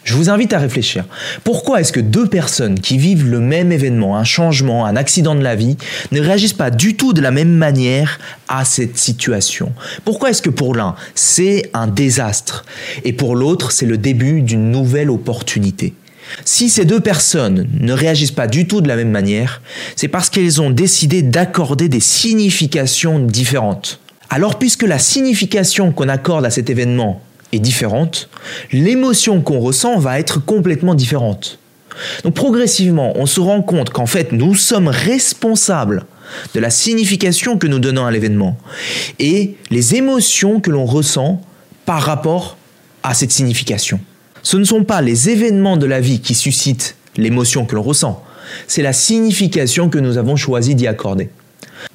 Je 0.04 0.16
vous 0.16 0.30
invite 0.30 0.52
à 0.52 0.60
réfléchir. 0.60 1.06
Pourquoi 1.46 1.80
est-ce 1.80 1.94
que 1.94 2.00
deux 2.02 2.28
personnes 2.28 2.78
qui 2.80 2.98
vivent 2.98 3.30
le 3.30 3.40
même 3.40 3.72
événement, 3.72 4.18
un 4.18 4.26
changement, 4.26 4.86
un 4.86 4.98
accident 4.98 5.36
de 5.36 5.44
la 5.44 5.56
vie, 5.56 5.78
ne 6.12 6.20
réagissent 6.20 6.52
pas 6.52 6.72
du 6.72 6.98
tout 6.98 7.14
de 7.14 7.22
la 7.22 7.32
même 7.32 7.56
manière 7.56 8.20
à 8.50 8.66
cette 8.66 8.98
situation? 8.98 9.72
Pourquoi 10.04 10.32
est-ce 10.32 10.42
que 10.42 10.50
pour 10.50 10.76
l'un, 10.76 10.96
c'est 11.16 11.70
un 11.74 11.88
désastre 11.88 12.66
et 13.06 13.14
pour 13.14 13.38
l'autre, 13.38 13.72
c'est 13.72 13.86
le 13.86 13.98
début 13.98 14.42
d'une 14.42 14.72
nouvelle 14.72 15.10
opportunité? 15.10 15.94
Si 16.46 16.70
ces 16.70 16.86
deux 16.86 17.00
personnes 17.00 17.68
ne 17.80 17.94
réagissent 17.94 18.32
pas 18.32 18.48
du 18.48 18.68
tout 18.68 18.82
de 18.82 18.88
la 18.88 18.96
même 18.96 19.12
manière, 19.12 19.62
c'est 19.96 20.08
parce 20.08 20.30
qu'elles 20.30 20.62
ont 20.62 20.70
décidé 20.70 21.22
d'accorder 21.22 21.90
des 21.90 22.00
significations 22.00 23.20
différentes. 23.20 24.00
Alors 24.30 24.60
puisque 24.60 24.84
la 24.84 25.00
signification 25.00 25.92
qu'on 25.92 26.10
accorde 26.10 26.46
à 26.46 26.52
cet 26.52 26.70
événement 26.70 27.22
est 27.52 27.60
différente, 27.60 28.30
l'émotion 28.72 29.42
qu'on 29.42 29.60
ressent 29.60 29.98
va 29.98 30.20
être 30.20 30.44
complètement 30.44 30.96
différente. 30.96 31.60
Donc 32.24 32.36
progressivement, 32.36 33.14
on 33.16 33.26
se 33.26 33.40
rend 33.40 33.62
compte 33.62 33.90
qu'en 33.90 34.06
fait, 34.06 34.32
nous 34.32 34.56
sommes 34.56 34.88
responsables 34.88 36.06
de 36.54 36.60
la 36.60 36.70
signification 36.70 37.58
que 37.58 37.68
nous 37.68 37.80
donnons 37.80 38.06
à 38.06 38.12
l'événement 38.12 38.58
et 39.18 39.56
les 39.72 39.96
émotions 39.96 40.60
que 40.60 40.70
l'on 40.70 40.86
ressent 40.86 41.42
par 41.86 42.04
rapport 42.04 42.58
à 43.04 43.14
cette 43.14 43.32
signification. 43.32 44.00
Ce 44.44 44.58
ne 44.58 44.64
sont 44.64 44.84
pas 44.84 45.02
les 45.02 45.30
événements 45.30 45.78
de 45.78 45.86
la 45.86 46.02
vie 46.02 46.22
qui 46.22 46.34
suscitent 46.34 46.96
l'émotion 47.18 47.66
que 47.66 47.76
l'on 47.76 47.84
ressent, 47.84 48.24
c'est 48.68 48.82
la 48.82 48.94
signification 48.94 49.90
que 49.90 50.00
nous 50.00 50.18
avons 50.18 50.36
choisi 50.36 50.76
d'y 50.76 50.88
accorder. 50.88 51.30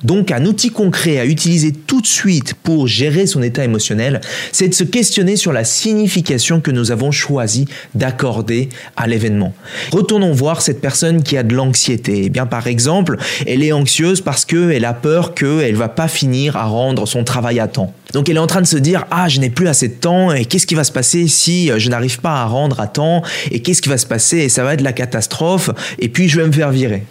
Donc 0.02 0.30
un 0.30 0.44
outil 0.44 0.70
concret 0.70 1.18
à 1.18 1.24
utiliser 1.24 1.72
tout 1.72 2.00
de 2.00 2.06
suite 2.06 2.54
pour 2.62 2.86
gérer 2.86 3.26
son 3.26 3.42
état 3.42 3.64
émotionnel, 3.64 4.20
c'est 4.52 4.68
de 4.68 4.74
se 4.74 4.84
questionner 4.84 5.36
sur 5.36 5.52
la 5.52 5.64
signification 5.64 6.60
que 6.60 6.70
nous 6.70 6.90
avons 6.90 7.10
choisi 7.10 7.66
d'accorder 7.94 8.68
à 8.96 9.06
l'événement. 9.06 9.54
Retournons 9.92 10.32
voir 10.32 10.62
cette 10.62 10.80
personne 10.80 11.22
qui 11.22 11.36
a 11.36 11.42
de 11.42 11.54
l'anxiété. 11.54 12.22
Eh 12.24 12.28
bien 12.28 12.46
par 12.46 12.66
exemple, 12.66 13.16
elle 13.46 13.62
est 13.62 13.72
anxieuse 13.72 14.20
parce 14.20 14.44
qu'elle 14.44 14.84
a 14.84 14.94
peur 14.94 15.34
qu'elle 15.34 15.76
va 15.76 15.88
pas 15.88 16.08
finir 16.08 16.56
à 16.56 16.64
rendre 16.64 17.06
son 17.06 17.24
travail 17.24 17.60
à 17.60 17.68
temps. 17.68 17.92
Donc 18.12 18.28
elle 18.28 18.36
est 18.36 18.40
en 18.40 18.46
train 18.46 18.62
de 18.62 18.66
se 18.66 18.76
dire 18.76 19.06
ah 19.10 19.28
je 19.28 19.40
n'ai 19.40 19.50
plus 19.50 19.68
assez 19.68 19.88
de 19.88 19.94
temps 19.94 20.32
et 20.32 20.44
qu'est-ce 20.44 20.66
qui 20.66 20.74
va 20.74 20.84
se 20.84 20.92
passer 20.92 21.28
si 21.28 21.70
je 21.76 21.88
n'arrive 21.88 22.20
pas 22.20 22.42
à 22.42 22.44
rendre 22.46 22.80
à 22.80 22.86
temps 22.86 23.22
et 23.50 23.60
qu'est-ce 23.60 23.82
qui 23.82 23.88
va 23.88 23.98
se 23.98 24.06
passer 24.06 24.38
et 24.38 24.48
ça 24.48 24.64
va 24.64 24.74
être 24.74 24.82
la 24.82 24.92
catastrophe 24.92 25.70
et 25.98 26.08
puis 26.08 26.28
je 26.28 26.40
vais 26.40 26.46
me 26.46 26.52
faire 26.52 26.70
virer. 26.70 27.04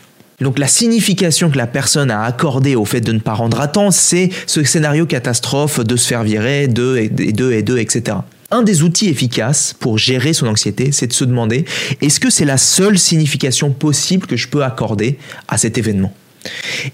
Donc 0.44 0.60
la 0.60 0.68
signification 0.68 1.50
que 1.50 1.58
la 1.58 1.68
personne 1.68 2.12
a 2.12 2.24
accordée 2.24 2.76
au 2.76 2.84
fait 2.84 3.00
de 3.00 3.14
ne 3.14 3.20
pas 3.20 3.34
rendre 3.34 3.62
à 3.62 3.70
temps, 3.70 3.92
c'est 3.92 4.30
ce 4.46 4.64
scénario 4.64 5.06
catastrophe 5.06 5.80
de 5.80 5.96
se 5.96 6.06
faire 6.06 6.24
virer, 6.24 6.68
de 6.68 6.98
et 6.98 7.08
de 7.08 7.52
et 7.52 7.64
de, 7.64 7.78
etc. 7.78 8.18
Un 8.52 8.62
des 8.62 8.84
outils 8.84 9.08
efficaces 9.08 9.74
pour 9.80 9.98
gérer 9.98 10.34
son 10.34 10.48
anxiété, 10.48 10.92
c'est 10.92 11.08
de 11.08 11.14
se 11.14 11.24
demander 11.24 11.66
est-ce 12.02 12.20
que 12.20 12.30
c'est 12.30 12.46
la 12.46 12.58
seule 12.58 13.00
signification 13.00 13.72
possible 13.72 14.28
que 14.28 14.36
je 14.36 14.50
peux 14.50 14.64
accorder 14.64 15.18
à 15.48 15.58
cet 15.58 15.78
événement? 15.78 16.14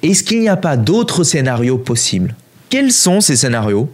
Est-ce 0.04 0.24
qu'il 0.24 0.40
n'y 0.40 0.48
a 0.48 0.56
pas 0.56 0.78
d'autres 0.78 1.24
scénarios 1.24 1.80
possibles? 1.80 2.36
Quels 2.70 2.92
sont 2.92 3.20
ces 3.20 3.36
scénarios? 3.36 3.92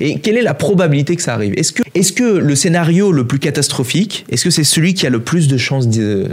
Et 0.00 0.20
quelle 0.20 0.36
est 0.36 0.42
la 0.42 0.54
probabilité 0.54 1.16
que 1.16 1.22
ça 1.22 1.32
arrive? 1.32 1.54
Est-ce 1.56 2.12
que, 2.12 2.22
le 2.22 2.54
scénario 2.54 3.10
le 3.10 3.26
plus 3.26 3.38
catastrophique, 3.38 4.26
est-ce 4.28 4.44
que 4.44 4.50
c'est 4.50 4.64
celui 4.64 4.92
qui 4.92 5.06
a 5.06 5.10
le 5.10 5.20
plus 5.20 5.48
de 5.48 5.56
chances 5.56 5.88
de 5.88 6.28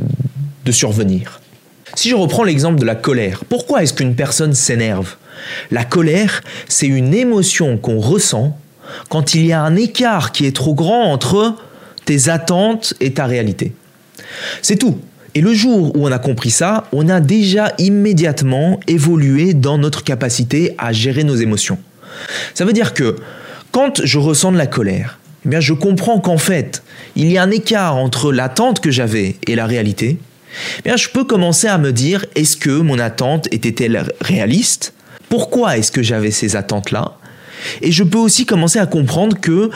survenir? 0.71 1.39
Si 1.95 2.09
je 2.09 2.15
reprends 2.15 2.43
l'exemple 2.43 2.79
de 2.79 2.85
la 2.85 2.95
colère, 2.95 3.43
pourquoi 3.47 3.83
est-ce 3.83 3.93
qu'une 3.93 4.15
personne 4.15 4.53
s'énerve? 4.53 5.15
La 5.71 5.83
colère, 5.83 6.41
c'est 6.67 6.87
une 6.87 7.13
émotion 7.13 7.77
qu'on 7.77 7.99
ressent 7.99 8.57
quand 9.09 9.33
il 9.33 9.45
y 9.45 9.53
a 9.53 9.61
un 9.61 9.75
écart 9.75 10.31
qui 10.31 10.45
est 10.45 10.55
trop 10.55 10.75
grand 10.75 11.11
entre 11.11 11.55
tes 12.05 12.29
attentes 12.29 12.93
et 12.99 13.13
ta 13.13 13.25
réalité. 13.25 13.73
C'est 14.61 14.77
tout. 14.77 14.99
Et 15.33 15.41
le 15.41 15.53
jour 15.53 15.95
où 15.95 16.07
on 16.07 16.11
a 16.11 16.19
compris 16.19 16.51
ça, 16.51 16.85
on 16.93 17.09
a 17.09 17.19
déjà 17.19 17.73
immédiatement 17.77 18.79
évolué 18.87 19.53
dans 19.53 19.77
notre 19.77 20.03
capacité 20.03 20.75
à 20.77 20.93
gérer 20.93 21.23
nos 21.23 21.35
émotions. 21.35 21.77
Ça 22.53 22.63
veut 22.63 22.73
dire 22.73 22.93
que 22.93 23.17
quand 23.71 24.05
je 24.05 24.19
ressens 24.19 24.53
de 24.53 24.57
la 24.57 24.67
colère, 24.67 25.19
eh 25.45 25.49
bien 25.49 25.59
je 25.59 25.73
comprends 25.73 26.19
qu'en 26.19 26.37
fait, 26.37 26.83
il 27.17 27.29
y 27.29 27.37
a 27.37 27.43
un 27.43 27.51
écart 27.51 27.97
entre 27.97 28.31
l'attente 28.31 28.79
que 28.79 28.91
j'avais 28.91 29.35
et 29.45 29.55
la 29.55 29.65
réalité, 29.65 30.17
bien, 30.83 30.95
je 30.95 31.09
peux 31.09 31.23
commencer 31.23 31.67
à 31.67 31.77
me 31.77 31.91
dire 31.91 32.25
est-ce 32.35 32.57
que 32.57 32.69
mon 32.69 32.99
attente 32.99 33.47
était-elle 33.51 34.11
réaliste? 34.21 34.93
Pourquoi 35.29 35.77
est-ce 35.77 35.91
que 35.91 36.03
j'avais 36.03 36.31
ces 36.31 36.55
attentes-là? 36.55 37.17
Et 37.81 37.91
je 37.91 38.03
peux 38.03 38.17
aussi 38.17 38.45
commencer 38.45 38.79
à 38.79 38.85
comprendre 38.85 39.39
que 39.39 39.69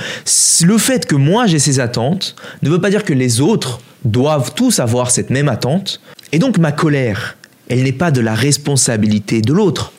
le 0.64 0.78
fait 0.78 1.06
que 1.06 1.16
moi 1.16 1.48
j'ai 1.48 1.60
ces 1.60 1.80
attentes 1.80 2.36
ne 2.62 2.70
veut 2.70 2.82
pas 2.82 2.90
dire 2.90 3.04
que 3.04 3.14
les 3.14 3.42
autres 3.42 3.80
doivent 4.06 4.54
tous 4.54 4.80
avoir 4.80 5.12
cette 5.12 5.30
même 5.30 5.50
attente. 5.50 6.02
Et 6.32 6.40
donc 6.40 6.58
ma 6.58 6.72
colère, 6.72 7.38
elle 7.70 7.84
n'est 7.84 7.92
pas 7.92 8.12
de 8.12 8.22
la 8.22 8.36
responsabilité 8.36 9.42
de 9.42 9.54
l'autre, 9.54 9.94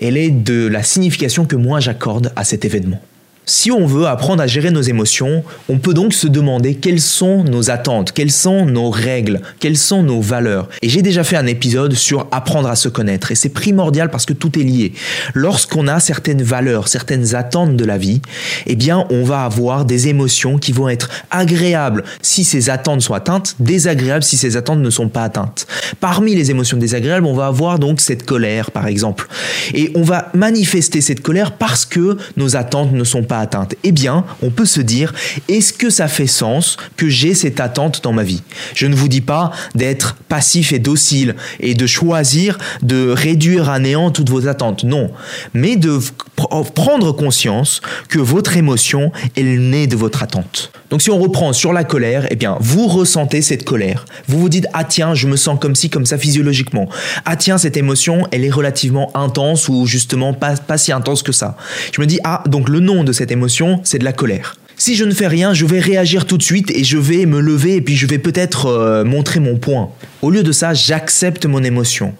elle 0.00 0.16
est 0.16 0.30
de 0.30 0.66
la 0.66 0.82
signification 0.82 1.44
que 1.44 1.56
moi 1.56 1.80
j'accorde 1.80 2.32
à 2.36 2.44
cet 2.44 2.64
événement. 2.64 3.00
Si 3.46 3.70
on 3.70 3.86
veut 3.86 4.06
apprendre 4.06 4.42
à 4.42 4.46
gérer 4.46 4.70
nos 4.70 4.80
émotions, 4.80 5.44
on 5.68 5.76
peut 5.76 5.92
donc 5.92 6.14
se 6.14 6.26
demander 6.26 6.76
quelles 6.76 7.00
sont 7.00 7.44
nos 7.44 7.70
attentes, 7.70 8.12
quelles 8.12 8.30
sont 8.30 8.64
nos 8.64 8.88
règles, 8.88 9.42
quelles 9.60 9.76
sont 9.76 10.02
nos 10.02 10.22
valeurs. 10.22 10.70
Et 10.80 10.88
j'ai 10.88 11.02
déjà 11.02 11.24
fait 11.24 11.36
un 11.36 11.46
épisode 11.46 11.92
sur 11.92 12.26
apprendre 12.30 12.68
à 12.70 12.76
se 12.76 12.88
connaître 12.88 13.32
et 13.32 13.34
c'est 13.34 13.50
primordial 13.50 14.08
parce 14.08 14.24
que 14.24 14.32
tout 14.32 14.58
est 14.58 14.62
lié. 14.62 14.94
Lorsqu'on 15.34 15.88
a 15.88 16.00
certaines 16.00 16.42
valeurs, 16.42 16.88
certaines 16.88 17.34
attentes 17.34 17.76
de 17.76 17.84
la 17.84 17.98
vie, 17.98 18.22
eh 18.66 18.76
bien 18.76 19.06
on 19.10 19.24
va 19.24 19.44
avoir 19.44 19.84
des 19.84 20.08
émotions 20.08 20.56
qui 20.56 20.72
vont 20.72 20.88
être 20.88 21.10
agréables 21.30 22.04
si 22.22 22.44
ces 22.44 22.70
attentes 22.70 23.02
sont 23.02 23.12
atteintes, 23.12 23.56
désagréables 23.60 24.24
si 24.24 24.38
ces 24.38 24.56
attentes 24.56 24.80
ne 24.80 24.90
sont 24.90 25.10
pas 25.10 25.24
atteintes. 25.24 25.66
Parmi 26.00 26.34
les 26.34 26.50
émotions 26.50 26.78
désagréables, 26.78 27.26
on 27.26 27.34
va 27.34 27.48
avoir 27.48 27.78
donc 27.78 28.00
cette 28.00 28.24
colère 28.24 28.70
par 28.70 28.86
exemple. 28.86 29.28
Et 29.74 29.92
on 29.94 30.02
va 30.02 30.30
manifester 30.32 31.02
cette 31.02 31.20
colère 31.20 31.52
parce 31.52 31.84
que 31.84 32.16
nos 32.38 32.56
attentes 32.56 32.92
ne 32.92 33.04
sont 33.04 33.22
pas 33.22 33.33
atteinte. 33.38 33.74
Eh 33.84 33.92
bien, 33.92 34.24
on 34.42 34.50
peut 34.50 34.64
se 34.64 34.80
dire, 34.80 35.12
est-ce 35.48 35.72
que 35.72 35.90
ça 35.90 36.08
fait 36.08 36.26
sens 36.26 36.76
que 36.96 37.08
j'ai 37.08 37.34
cette 37.34 37.60
attente 37.60 38.02
dans 38.02 38.12
ma 38.12 38.22
vie? 38.22 38.42
Je 38.74 38.86
ne 38.86 38.94
vous 38.94 39.08
dis 39.08 39.20
pas 39.20 39.50
d'être 39.74 40.16
passif 40.28 40.72
et 40.72 40.78
docile 40.78 41.36
et 41.60 41.74
de 41.74 41.86
choisir 41.86 42.58
de 42.82 43.10
réduire 43.10 43.68
à 43.70 43.78
néant 43.78 44.10
toutes 44.10 44.30
vos 44.30 44.48
attentes, 44.48 44.84
non, 44.84 45.10
mais 45.52 45.76
de 45.76 45.98
prendre 46.36 47.12
conscience 47.12 47.80
que 48.08 48.18
votre 48.18 48.56
émotion, 48.56 49.12
elle 49.36 49.70
naît 49.70 49.86
de 49.86 49.96
votre 49.96 50.22
attente. 50.22 50.72
Donc 50.94 51.02
si 51.02 51.10
on 51.10 51.18
reprend 51.18 51.52
sur 51.52 51.72
la 51.72 51.82
colère, 51.82 52.28
eh 52.30 52.36
bien, 52.36 52.56
vous 52.60 52.86
ressentez 52.86 53.42
cette 53.42 53.64
colère. 53.64 54.04
Vous 54.28 54.38
vous 54.38 54.48
dites, 54.48 54.68
ah 54.74 54.84
tiens, 54.84 55.12
je 55.12 55.26
me 55.26 55.34
sens 55.34 55.58
comme 55.60 55.74
ci, 55.74 55.90
comme 55.90 56.06
ça 56.06 56.18
physiologiquement. 56.18 56.88
Ah 57.24 57.34
tiens, 57.34 57.58
cette 57.58 57.76
émotion, 57.76 58.28
elle 58.30 58.44
est 58.44 58.50
relativement 58.50 59.10
intense 59.16 59.68
ou 59.68 59.86
justement 59.86 60.34
pas, 60.34 60.54
pas 60.54 60.78
si 60.78 60.92
intense 60.92 61.24
que 61.24 61.32
ça. 61.32 61.56
Je 61.92 62.00
me 62.00 62.06
dis, 62.06 62.20
ah, 62.22 62.44
donc 62.46 62.68
le 62.68 62.78
nom 62.78 63.02
de 63.02 63.10
cette 63.10 63.32
émotion, 63.32 63.80
c'est 63.82 63.98
de 63.98 64.04
la 64.04 64.12
colère. 64.12 64.54
Si 64.76 64.94
je 64.94 65.04
ne 65.04 65.12
fais 65.12 65.26
rien, 65.26 65.52
je 65.52 65.66
vais 65.66 65.80
réagir 65.80 66.26
tout 66.26 66.38
de 66.38 66.44
suite 66.44 66.70
et 66.70 66.84
je 66.84 66.96
vais 66.96 67.26
me 67.26 67.40
lever 67.40 67.74
et 67.74 67.80
puis 67.80 67.96
je 67.96 68.06
vais 68.06 68.18
peut-être 68.18 68.66
euh, 68.66 69.02
montrer 69.02 69.40
mon 69.40 69.56
point. 69.56 69.90
Au 70.22 70.30
lieu 70.30 70.44
de 70.44 70.52
ça, 70.52 70.74
j'accepte 70.74 71.44
mon 71.44 71.64
émotion. 71.64 72.14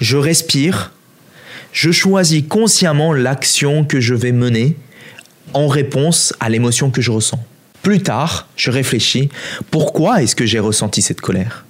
Je 0.00 0.16
respire, 0.16 0.92
je 1.72 1.90
choisis 1.90 2.44
consciemment 2.48 3.12
l'action 3.12 3.84
que 3.84 3.98
je 3.98 4.14
vais 4.14 4.30
mener 4.30 4.76
en 5.54 5.68
réponse 5.68 6.34
à 6.40 6.48
l'émotion 6.48 6.90
que 6.90 7.00
je 7.00 7.10
ressens. 7.10 7.40
Plus 7.82 8.02
tard, 8.02 8.48
je 8.56 8.70
réfléchis, 8.70 9.28
pourquoi 9.70 10.22
est-ce 10.22 10.36
que 10.36 10.46
j'ai 10.46 10.58
ressenti 10.58 11.02
cette 11.02 11.20
colère? 11.20 11.64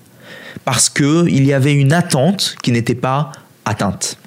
Parce 0.65 0.89
qu'il 0.89 1.45
y 1.45 1.53
avait 1.53 1.75
une 1.75 1.93
attente 1.93 2.57
qui 2.63 2.73
n'était 2.73 2.95
pas 2.95 3.33
atteinte. 3.65 4.19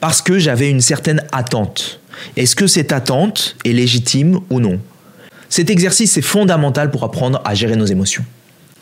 Parce 0.00 0.22
que 0.22 0.38
j'avais 0.38 0.70
une 0.70 0.80
certaine 0.80 1.24
attente. 1.32 2.00
Est-ce 2.36 2.56
que 2.56 2.66
cette 2.66 2.92
attente 2.92 3.56
est 3.64 3.72
légitime 3.72 4.40
ou 4.50 4.60
non? 4.60 4.80
Cet 5.48 5.70
exercice 5.70 6.16
est 6.16 6.22
fondamental 6.22 6.90
pour 6.90 7.04
apprendre 7.04 7.40
à 7.44 7.54
gérer 7.54 7.76
nos 7.76 7.86
émotions. 7.86 8.24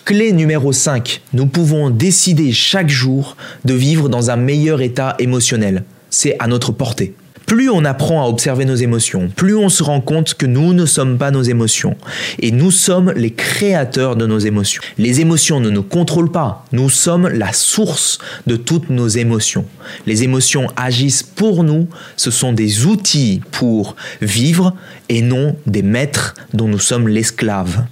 Clé 0.05 0.33
numéro 0.33 0.73
5, 0.73 1.23
nous 1.33 1.47
pouvons 1.47 1.89
décider 1.89 2.53
chaque 2.53 2.91
jour 2.91 3.37
de 3.65 3.75
vivre 3.75 4.09
dans 4.09 4.31
un 4.31 4.37
meilleur 4.37 4.83
état 4.83 5.15
émotionnel. 5.19 5.85
C'est 6.11 6.37
à 6.41 6.47
notre 6.47 6.73
portée. 6.73 7.15
Plus 7.47 7.69
on 7.69 7.85
apprend 7.85 8.25
à 8.25 8.29
observer 8.29 8.65
nos 8.65 8.75
émotions, 8.75 9.31
plus 9.35 9.55
on 9.55 9.69
se 9.69 9.83
rend 9.83 10.01
compte 10.01 10.35
que 10.35 10.47
nous 10.47 10.73
ne 10.73 10.87
sommes 10.87 11.19
pas 11.19 11.31
nos 11.31 11.43
émotions. 11.43 11.97
Et 12.39 12.51
nous 12.51 12.71
sommes 12.71 13.13
les 13.13 13.33
créateurs 13.33 14.17
de 14.17 14.27
nos 14.27 14.39
émotions. 14.39 14.83
Les 14.99 15.21
émotions 15.21 15.61
ne 15.61 15.71
nous 15.71 15.83
contrôlent 15.83 16.33
pas. 16.33 16.65
Nous 16.73 16.89
sommes 16.89 17.29
la 17.29 17.53
source 17.53 18.19
de 18.47 18.57
toutes 18.57 18.91
nos 18.91 19.09
émotions. 19.09 19.67
Les 20.07 20.23
émotions 20.23 20.69
agissent 20.77 21.23
pour 21.23 21.65
nous. 21.65 21.89
Ce 22.17 22.31
sont 22.31 22.53
des 22.53 22.87
outils 22.87 23.43
pour 23.51 23.97
vivre 24.23 24.75
et 25.09 25.23
non 25.23 25.57
des 25.67 25.83
maîtres 25.83 26.35
dont 26.55 26.69
nous 26.69 26.79
sommes 26.79 27.09
l'esclave. 27.09 27.85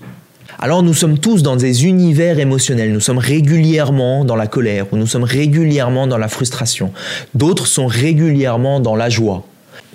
Alors 0.58 0.82
nous 0.82 0.94
sommes 0.94 1.18
tous 1.18 1.42
dans 1.42 1.56
des 1.56 1.86
univers 1.86 2.38
émotionnels. 2.38 2.92
Nous 2.92 3.00
sommes 3.00 3.18
régulièrement 3.18 4.24
dans 4.24 4.36
la 4.36 4.46
colère 4.46 4.86
ou 4.92 4.96
nous 4.96 5.06
sommes 5.06 5.24
régulièrement 5.24 6.06
dans 6.06 6.18
la 6.18 6.28
frustration. 6.28 6.92
D'autres 7.34 7.66
sont 7.66 7.86
régulièrement 7.86 8.80
dans 8.80 8.96
la 8.96 9.08
joie. 9.08 9.44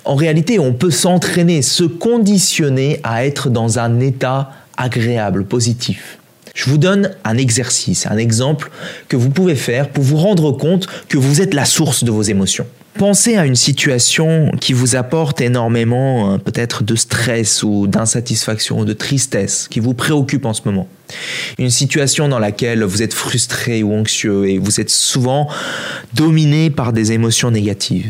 En 0.06 0.16
réalité, 0.16 0.58
on 0.60 0.74
peut 0.74 0.92
s'entraîner, 0.92 1.62
se 1.62 1.84
conditionner 1.84 3.00
à 3.04 3.26
être 3.26 3.50
dans 3.50 3.80
un 3.80 4.00
état 4.00 4.52
agréable, 4.78 5.46
positif. 5.46 6.20
Je 6.58 6.72
vous 6.72 6.80
donne 6.80 7.12
un 7.24 7.38
exercice, 7.38 8.08
un 8.08 8.18
exemple 8.18 8.72
que 9.10 9.16
vous 9.16 9.30
pouvez 9.30 9.54
faire 9.54 9.90
pour 9.90 10.04
vous 10.04 10.18
rendre 10.18 10.52
compte 10.52 10.88
que 11.08 11.20
vous 11.20 11.40
êtes 11.40 11.54
la 11.54 11.66
source 11.66 12.04
de 12.04 12.10
vos 12.10 12.24
émotions. 12.24 12.66
Pensez 12.98 13.38
à 13.38 13.46
une 13.46 13.56
situation 13.56 14.50
qui 14.60 14.74
vous 14.74 14.96
apporte 14.96 15.40
énormément 15.40 16.34
euh, 16.34 16.38
peut-être 16.40 16.84
de 16.84 16.96
stress 16.96 17.62
ou 17.62 17.86
d'insatisfaction 17.86 18.80
ou 18.80 18.86
de 18.86 18.94
tristesse, 18.94 19.68
qui 19.70 19.80
vous 19.80 19.94
préoccupe 19.94 20.46
en 20.46 20.56
ce 20.56 20.64
moment. 20.66 20.88
Une 21.60 21.70
situation 21.70 22.28
dans 22.28 22.40
laquelle 22.40 22.84
vous 22.84 23.04
êtes 23.04 23.14
frustré 23.14 23.84
ou 23.84 23.94
anxieux 23.94 24.50
et 24.50 24.58
vous 24.58 24.82
êtes 24.82 24.90
souvent 24.90 25.48
dominé 26.16 26.72
par 26.72 26.92
des 26.92 27.12
émotions 27.12 27.52
négatives. 27.52 28.10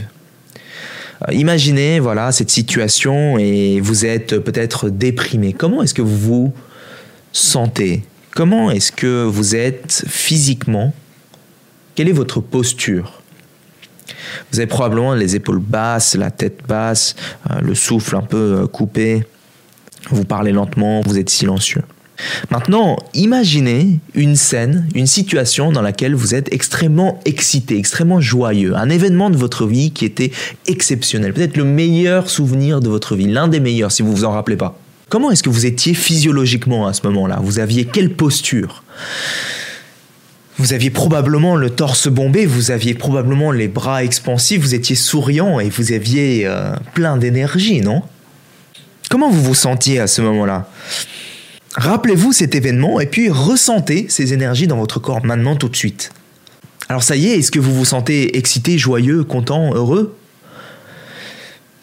Euh, 1.27 1.34
imaginez 1.34 2.00
voilà 2.00 2.32
cette 2.32 2.50
situation 2.50 3.38
et 3.38 3.82
vous 3.82 4.06
êtes 4.06 4.39
peut-être 4.39 4.89
déprimé. 4.89 5.51
Comment 5.51 5.84
est-ce 5.84 5.94
que 5.94 6.01
vous 6.01 6.18
vous 6.18 6.54
sentez 7.34 8.04
Comment 8.38 8.70
est-ce 8.70 8.91
que 8.91 9.24
vous 9.24 9.56
êtes 9.56 10.03
physiquement 10.08 10.94
Quelle 11.96 12.08
est 12.08 12.12
votre 12.12 12.39
posture? 12.39 13.24
Vous 14.51 14.60
avez 14.60 14.67
probablement 14.67 15.15
les 15.15 15.36
épaules 15.36 15.58
basses, 15.58 16.13
la 16.13 16.29
tête 16.29 16.60
basse, 16.67 17.15
euh, 17.50 17.60
le 17.62 17.74
souffle 17.74 18.15
un 18.15 18.22
peu 18.22 18.60
euh, 18.62 18.67
coupé. 18.67 19.24
Vous 20.12 20.24
parlez 20.24 20.51
lentement, 20.51 21.01
vous 21.01 21.17
êtes 21.17 21.32
silencieux. 21.32 21.82
Maintenant, 22.51 22.98
imaginez 23.15 23.98
une 24.13 24.36
scène, 24.36 24.88
une 24.94 25.08
situation 25.08 25.72
dans 25.72 25.82
laquelle 25.82 26.13
vous 26.13 26.36
êtes 26.36 26.53
extrêmement 26.53 27.20
excité, 27.25 27.79
extrêmement 27.79 28.22
joyeux, 28.22 28.75
un 28.75 28.89
événement 28.89 29.32
de 29.32 29.38
votre 29.38 29.65
vie 29.65 29.89
qui 29.89 30.06
était 30.06 30.29
exceptionnel, 30.67 31.34
peut-être 31.34 31.58
le 31.58 31.63
meilleur 31.63 32.29
souvenir 32.29 32.82
de 32.82 32.88
votre 32.89 33.15
vie, 33.15 33.25
l'un 33.25 33.48
des 33.48 33.60
meilleurs 33.60 33.91
si 33.91 34.03
vous 34.03 34.15
vous 34.15 34.25
en 34.25 34.32
rappelez 34.32 34.58
pas. 34.58 34.77
Comment 35.10 35.32
est-ce 35.32 35.44
que 35.44 35.50
vous 35.50 35.66
étiez 35.66 35.94
physiologiquement 35.94 36.86
à 36.88 36.94
ce 36.94 37.02
moment-là? 37.08 37.40
Vous 37.42 37.60
aviez 37.60 37.86
quelle 37.86 38.14
posture? 38.14 38.84
Vous 40.58 40.74
aviez 40.74 40.90
probablement 40.90 41.56
le 41.56 41.70
torse 41.70 42.08
bombé, 42.08 42.46
vous 42.46 42.72
aviez 42.72 42.94
probablement 42.94 43.52
les 43.52 43.68
bras 43.68 44.04
expansifs, 44.04 44.60
vous 44.60 44.74
étiez 44.74 44.96
souriant 44.96 45.60
et 45.60 45.70
vous 45.70 45.94
aviez 45.94 46.46
euh, 46.46 46.72
plein 46.94 47.16
d'énergie, 47.16 47.80
non? 47.82 48.02
Comment 49.10 49.30
vous 49.30 49.42
vous 49.42 49.56
sentiez 49.56 50.00
à 50.00 50.08
ce 50.08 50.22
moment-là? 50.24 50.68
Rappelez-vous 51.76 52.34
cet 52.34 52.56
événement 52.56 53.00
et 53.00 53.06
puis 53.06 53.30
ressentez 53.30 54.08
ces 54.10 54.34
énergies 54.34 54.68
dans 54.68 54.78
votre 54.78 55.00
corps 55.00 55.24
maintenant 55.24 55.56
tout 55.56 55.70
de 55.70 55.76
suite. 55.76 56.12
Alors 56.90 57.04
ça 57.04 57.16
y 57.16 57.28
est, 57.28 57.38
est-ce 57.38 57.52
que 57.52 57.60
vous 57.60 57.74
vous 57.74 57.86
sentez 57.86 58.38
excité, 58.38 58.78
joyeux, 58.78 59.24
content, 59.24 59.74
heureux? 59.74 60.18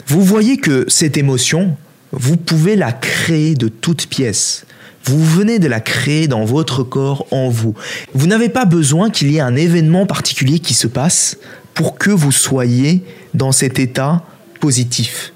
Vous 0.08 0.22
voyez 0.22 0.56
que 0.56 0.84
cette 0.88 1.16
émotion, 1.16 1.76
vous 2.16 2.36
pouvez 2.36 2.76
la 2.76 2.92
créer 2.92 3.54
de 3.54 3.68
toutes 3.68 4.06
pièces. 4.06 4.66
Vous 5.04 5.22
venez 5.22 5.58
de 5.58 5.68
la 5.68 5.80
créer 5.80 6.28
dans 6.28 6.44
votre 6.44 6.82
corps, 6.82 7.26
en 7.30 7.48
vous. 7.48 7.74
Vous 8.14 8.26
n'avez 8.26 8.48
pas 8.48 8.64
besoin 8.64 9.10
qu'il 9.10 9.30
y 9.30 9.36
ait 9.36 9.40
un 9.40 9.56
événement 9.56 10.06
particulier 10.06 10.60
qui 10.60 10.74
se 10.74 10.86
passe 10.86 11.36
pour 11.74 11.98
que 11.98 12.10
vous 12.10 12.32
soyez 12.32 13.04
dans 13.34 13.52
cet 13.52 13.78
état 13.78 14.22
positif. 14.60 15.32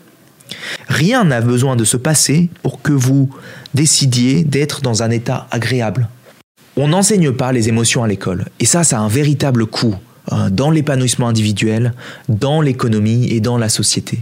Rien 0.88 1.24
n'a 1.24 1.40
besoin 1.40 1.76
de 1.76 1.84
se 1.84 1.96
passer 1.96 2.48
pour 2.62 2.80
que 2.80 2.92
vous 2.92 3.28
décidiez 3.74 4.44
d'être 4.44 4.80
dans 4.80 5.02
un 5.02 5.10
état 5.10 5.46
agréable. 5.50 6.08
On 6.76 6.88
n'enseigne 6.88 7.32
pas 7.32 7.52
les 7.52 7.68
émotions 7.68 8.04
à 8.04 8.08
l'école, 8.08 8.46
et 8.60 8.64
ça, 8.64 8.84
ça 8.84 8.98
a 8.98 9.02
un 9.02 9.08
véritable 9.08 9.66
coût 9.66 9.96
euh, 10.32 10.48
dans 10.48 10.70
l'épanouissement 10.70 11.28
individuel, 11.28 11.92
dans 12.28 12.60
l'économie 12.60 13.28
et 13.30 13.40
dans 13.40 13.58
la 13.58 13.68
société. 13.68 14.20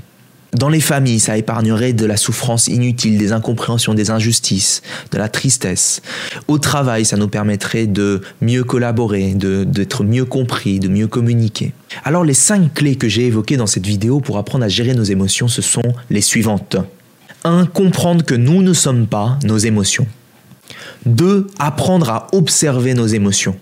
Dans 0.57 0.71
les 0.71 0.81
familles, 0.81 1.21
ça 1.21 1.37
épargnerait 1.37 1.93
de 1.93 2.07
la 2.07 2.17
souffrance 2.17 2.67
inutile, 2.69 3.19
des 3.19 3.33
incompréhensions, 3.33 3.93
des 3.93 4.11
injustices, 4.11 4.81
de 5.13 5.19
la 5.19 5.29
tristesse. 5.29 6.01
Au 6.49 6.59
travail, 6.59 7.05
ça 7.05 7.19
nous 7.19 7.29
permettrait 7.29 7.87
de 7.87 8.23
mieux 8.41 8.65
collaborer, 8.65 9.35
d'être 9.35 10.03
mieux 10.03 10.25
compris, 10.25 10.81
de 10.81 10.89
mieux 10.89 11.09
communiquer. 11.09 11.75
Alors 12.05 12.25
les 12.25 12.33
cinq 12.33 12.73
clés 12.73 12.97
que 12.97 13.07
j'ai 13.07 13.27
évoquées 13.27 13.59
dans 13.59 13.67
cette 13.67 13.87
vidéo 13.87 14.21
pour 14.21 14.39
apprendre 14.39 14.65
à 14.65 14.69
gérer 14.69 14.95
nos 14.95 15.05
émotions, 15.05 15.47
ce 15.47 15.61
sont 15.61 15.83
les 16.09 16.23
suivantes. 16.23 16.77
1. 17.45 17.67
Comprendre 17.67 18.25
que 18.25 18.35
nous 18.35 18.63
ne 18.63 18.73
sommes 18.73 19.07
pas 19.07 19.39
nos 19.45 19.59
émotions. 19.59 20.07
2. 21.05 21.49
Apprendre 21.59 22.09
à 22.09 22.29
observer 22.33 22.95
nos 22.95 23.07
émotions. 23.07 23.57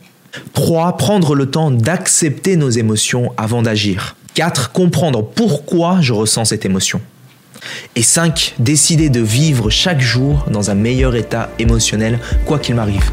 3. 0.53 0.97
Prendre 0.97 1.35
le 1.35 1.51
temps 1.51 1.73
d'accepter 1.73 2.55
nos 2.55 2.71
émotions 2.71 3.33
avant 3.37 3.63
d'agir. 3.63 4.15
4. 4.35 4.73
Comprendre 4.73 5.23
pourquoi 5.23 5.99
je 6.01 6.13
ressens 6.13 6.47
cette 6.47 6.65
émotion. 6.65 7.01
Et 7.95 8.03
5. 8.03 8.55
Décider 8.59 9.09
de 9.09 9.21
vivre 9.21 9.71
chaque 9.71 10.01
jour 10.01 10.45
dans 10.51 10.71
un 10.71 10.75
meilleur 10.75 11.15
état 11.15 11.51
émotionnel, 11.59 12.19
quoi 12.45 12.59
qu'il 12.59 12.75
m'arrive. 12.75 13.11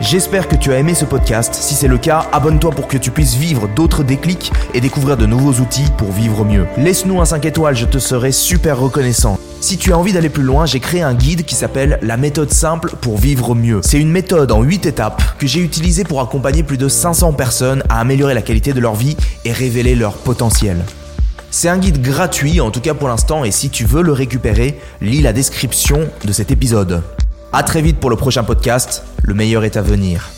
J'espère 0.00 0.48
que 0.48 0.56
tu 0.56 0.72
as 0.72 0.78
aimé 0.78 0.94
ce 0.94 1.04
podcast. 1.04 1.54
Si 1.54 1.74
c'est 1.74 1.88
le 1.88 1.98
cas, 1.98 2.26
abonne-toi 2.32 2.70
pour 2.70 2.88
que 2.88 2.96
tu 2.96 3.10
puisses 3.10 3.34
vivre 3.34 3.68
d'autres 3.68 4.04
déclics 4.04 4.52
et 4.74 4.80
découvrir 4.80 5.16
de 5.16 5.26
nouveaux 5.26 5.60
outils 5.60 5.90
pour 5.98 6.12
vivre 6.12 6.44
mieux. 6.44 6.66
Laisse-nous 6.76 7.20
un 7.20 7.24
5 7.24 7.44
étoiles, 7.46 7.76
je 7.76 7.86
te 7.86 7.98
serai 7.98 8.30
super 8.30 8.78
reconnaissant. 8.78 9.38
Si 9.64 9.78
tu 9.78 9.94
as 9.94 9.98
envie 9.98 10.12
d'aller 10.12 10.28
plus 10.28 10.42
loin, 10.42 10.66
j'ai 10.66 10.78
créé 10.78 11.00
un 11.00 11.14
guide 11.14 11.46
qui 11.46 11.54
s'appelle 11.54 11.98
La 12.02 12.18
méthode 12.18 12.52
simple 12.52 12.92
pour 13.00 13.16
vivre 13.16 13.54
mieux. 13.54 13.80
C'est 13.82 13.98
une 13.98 14.10
méthode 14.10 14.52
en 14.52 14.60
8 14.60 14.84
étapes 14.84 15.22
que 15.38 15.46
j'ai 15.46 15.60
utilisée 15.60 16.04
pour 16.04 16.20
accompagner 16.20 16.62
plus 16.62 16.76
de 16.76 16.86
500 16.86 17.32
personnes 17.32 17.82
à 17.88 17.98
améliorer 17.98 18.34
la 18.34 18.42
qualité 18.42 18.74
de 18.74 18.80
leur 18.80 18.94
vie 18.94 19.16
et 19.46 19.52
révéler 19.52 19.94
leur 19.94 20.18
potentiel. 20.18 20.84
C'est 21.50 21.70
un 21.70 21.78
guide 21.78 22.02
gratuit, 22.02 22.60
en 22.60 22.70
tout 22.70 22.82
cas 22.82 22.92
pour 22.92 23.08
l'instant, 23.08 23.42
et 23.42 23.52
si 23.52 23.70
tu 23.70 23.86
veux 23.86 24.02
le 24.02 24.12
récupérer, 24.12 24.78
lis 25.00 25.22
la 25.22 25.32
description 25.32 26.10
de 26.26 26.32
cet 26.34 26.50
épisode. 26.50 27.02
A 27.54 27.62
très 27.62 27.80
vite 27.80 27.96
pour 27.96 28.10
le 28.10 28.16
prochain 28.16 28.44
podcast, 28.44 29.02
le 29.22 29.32
meilleur 29.32 29.64
est 29.64 29.78
à 29.78 29.82
venir. 29.82 30.28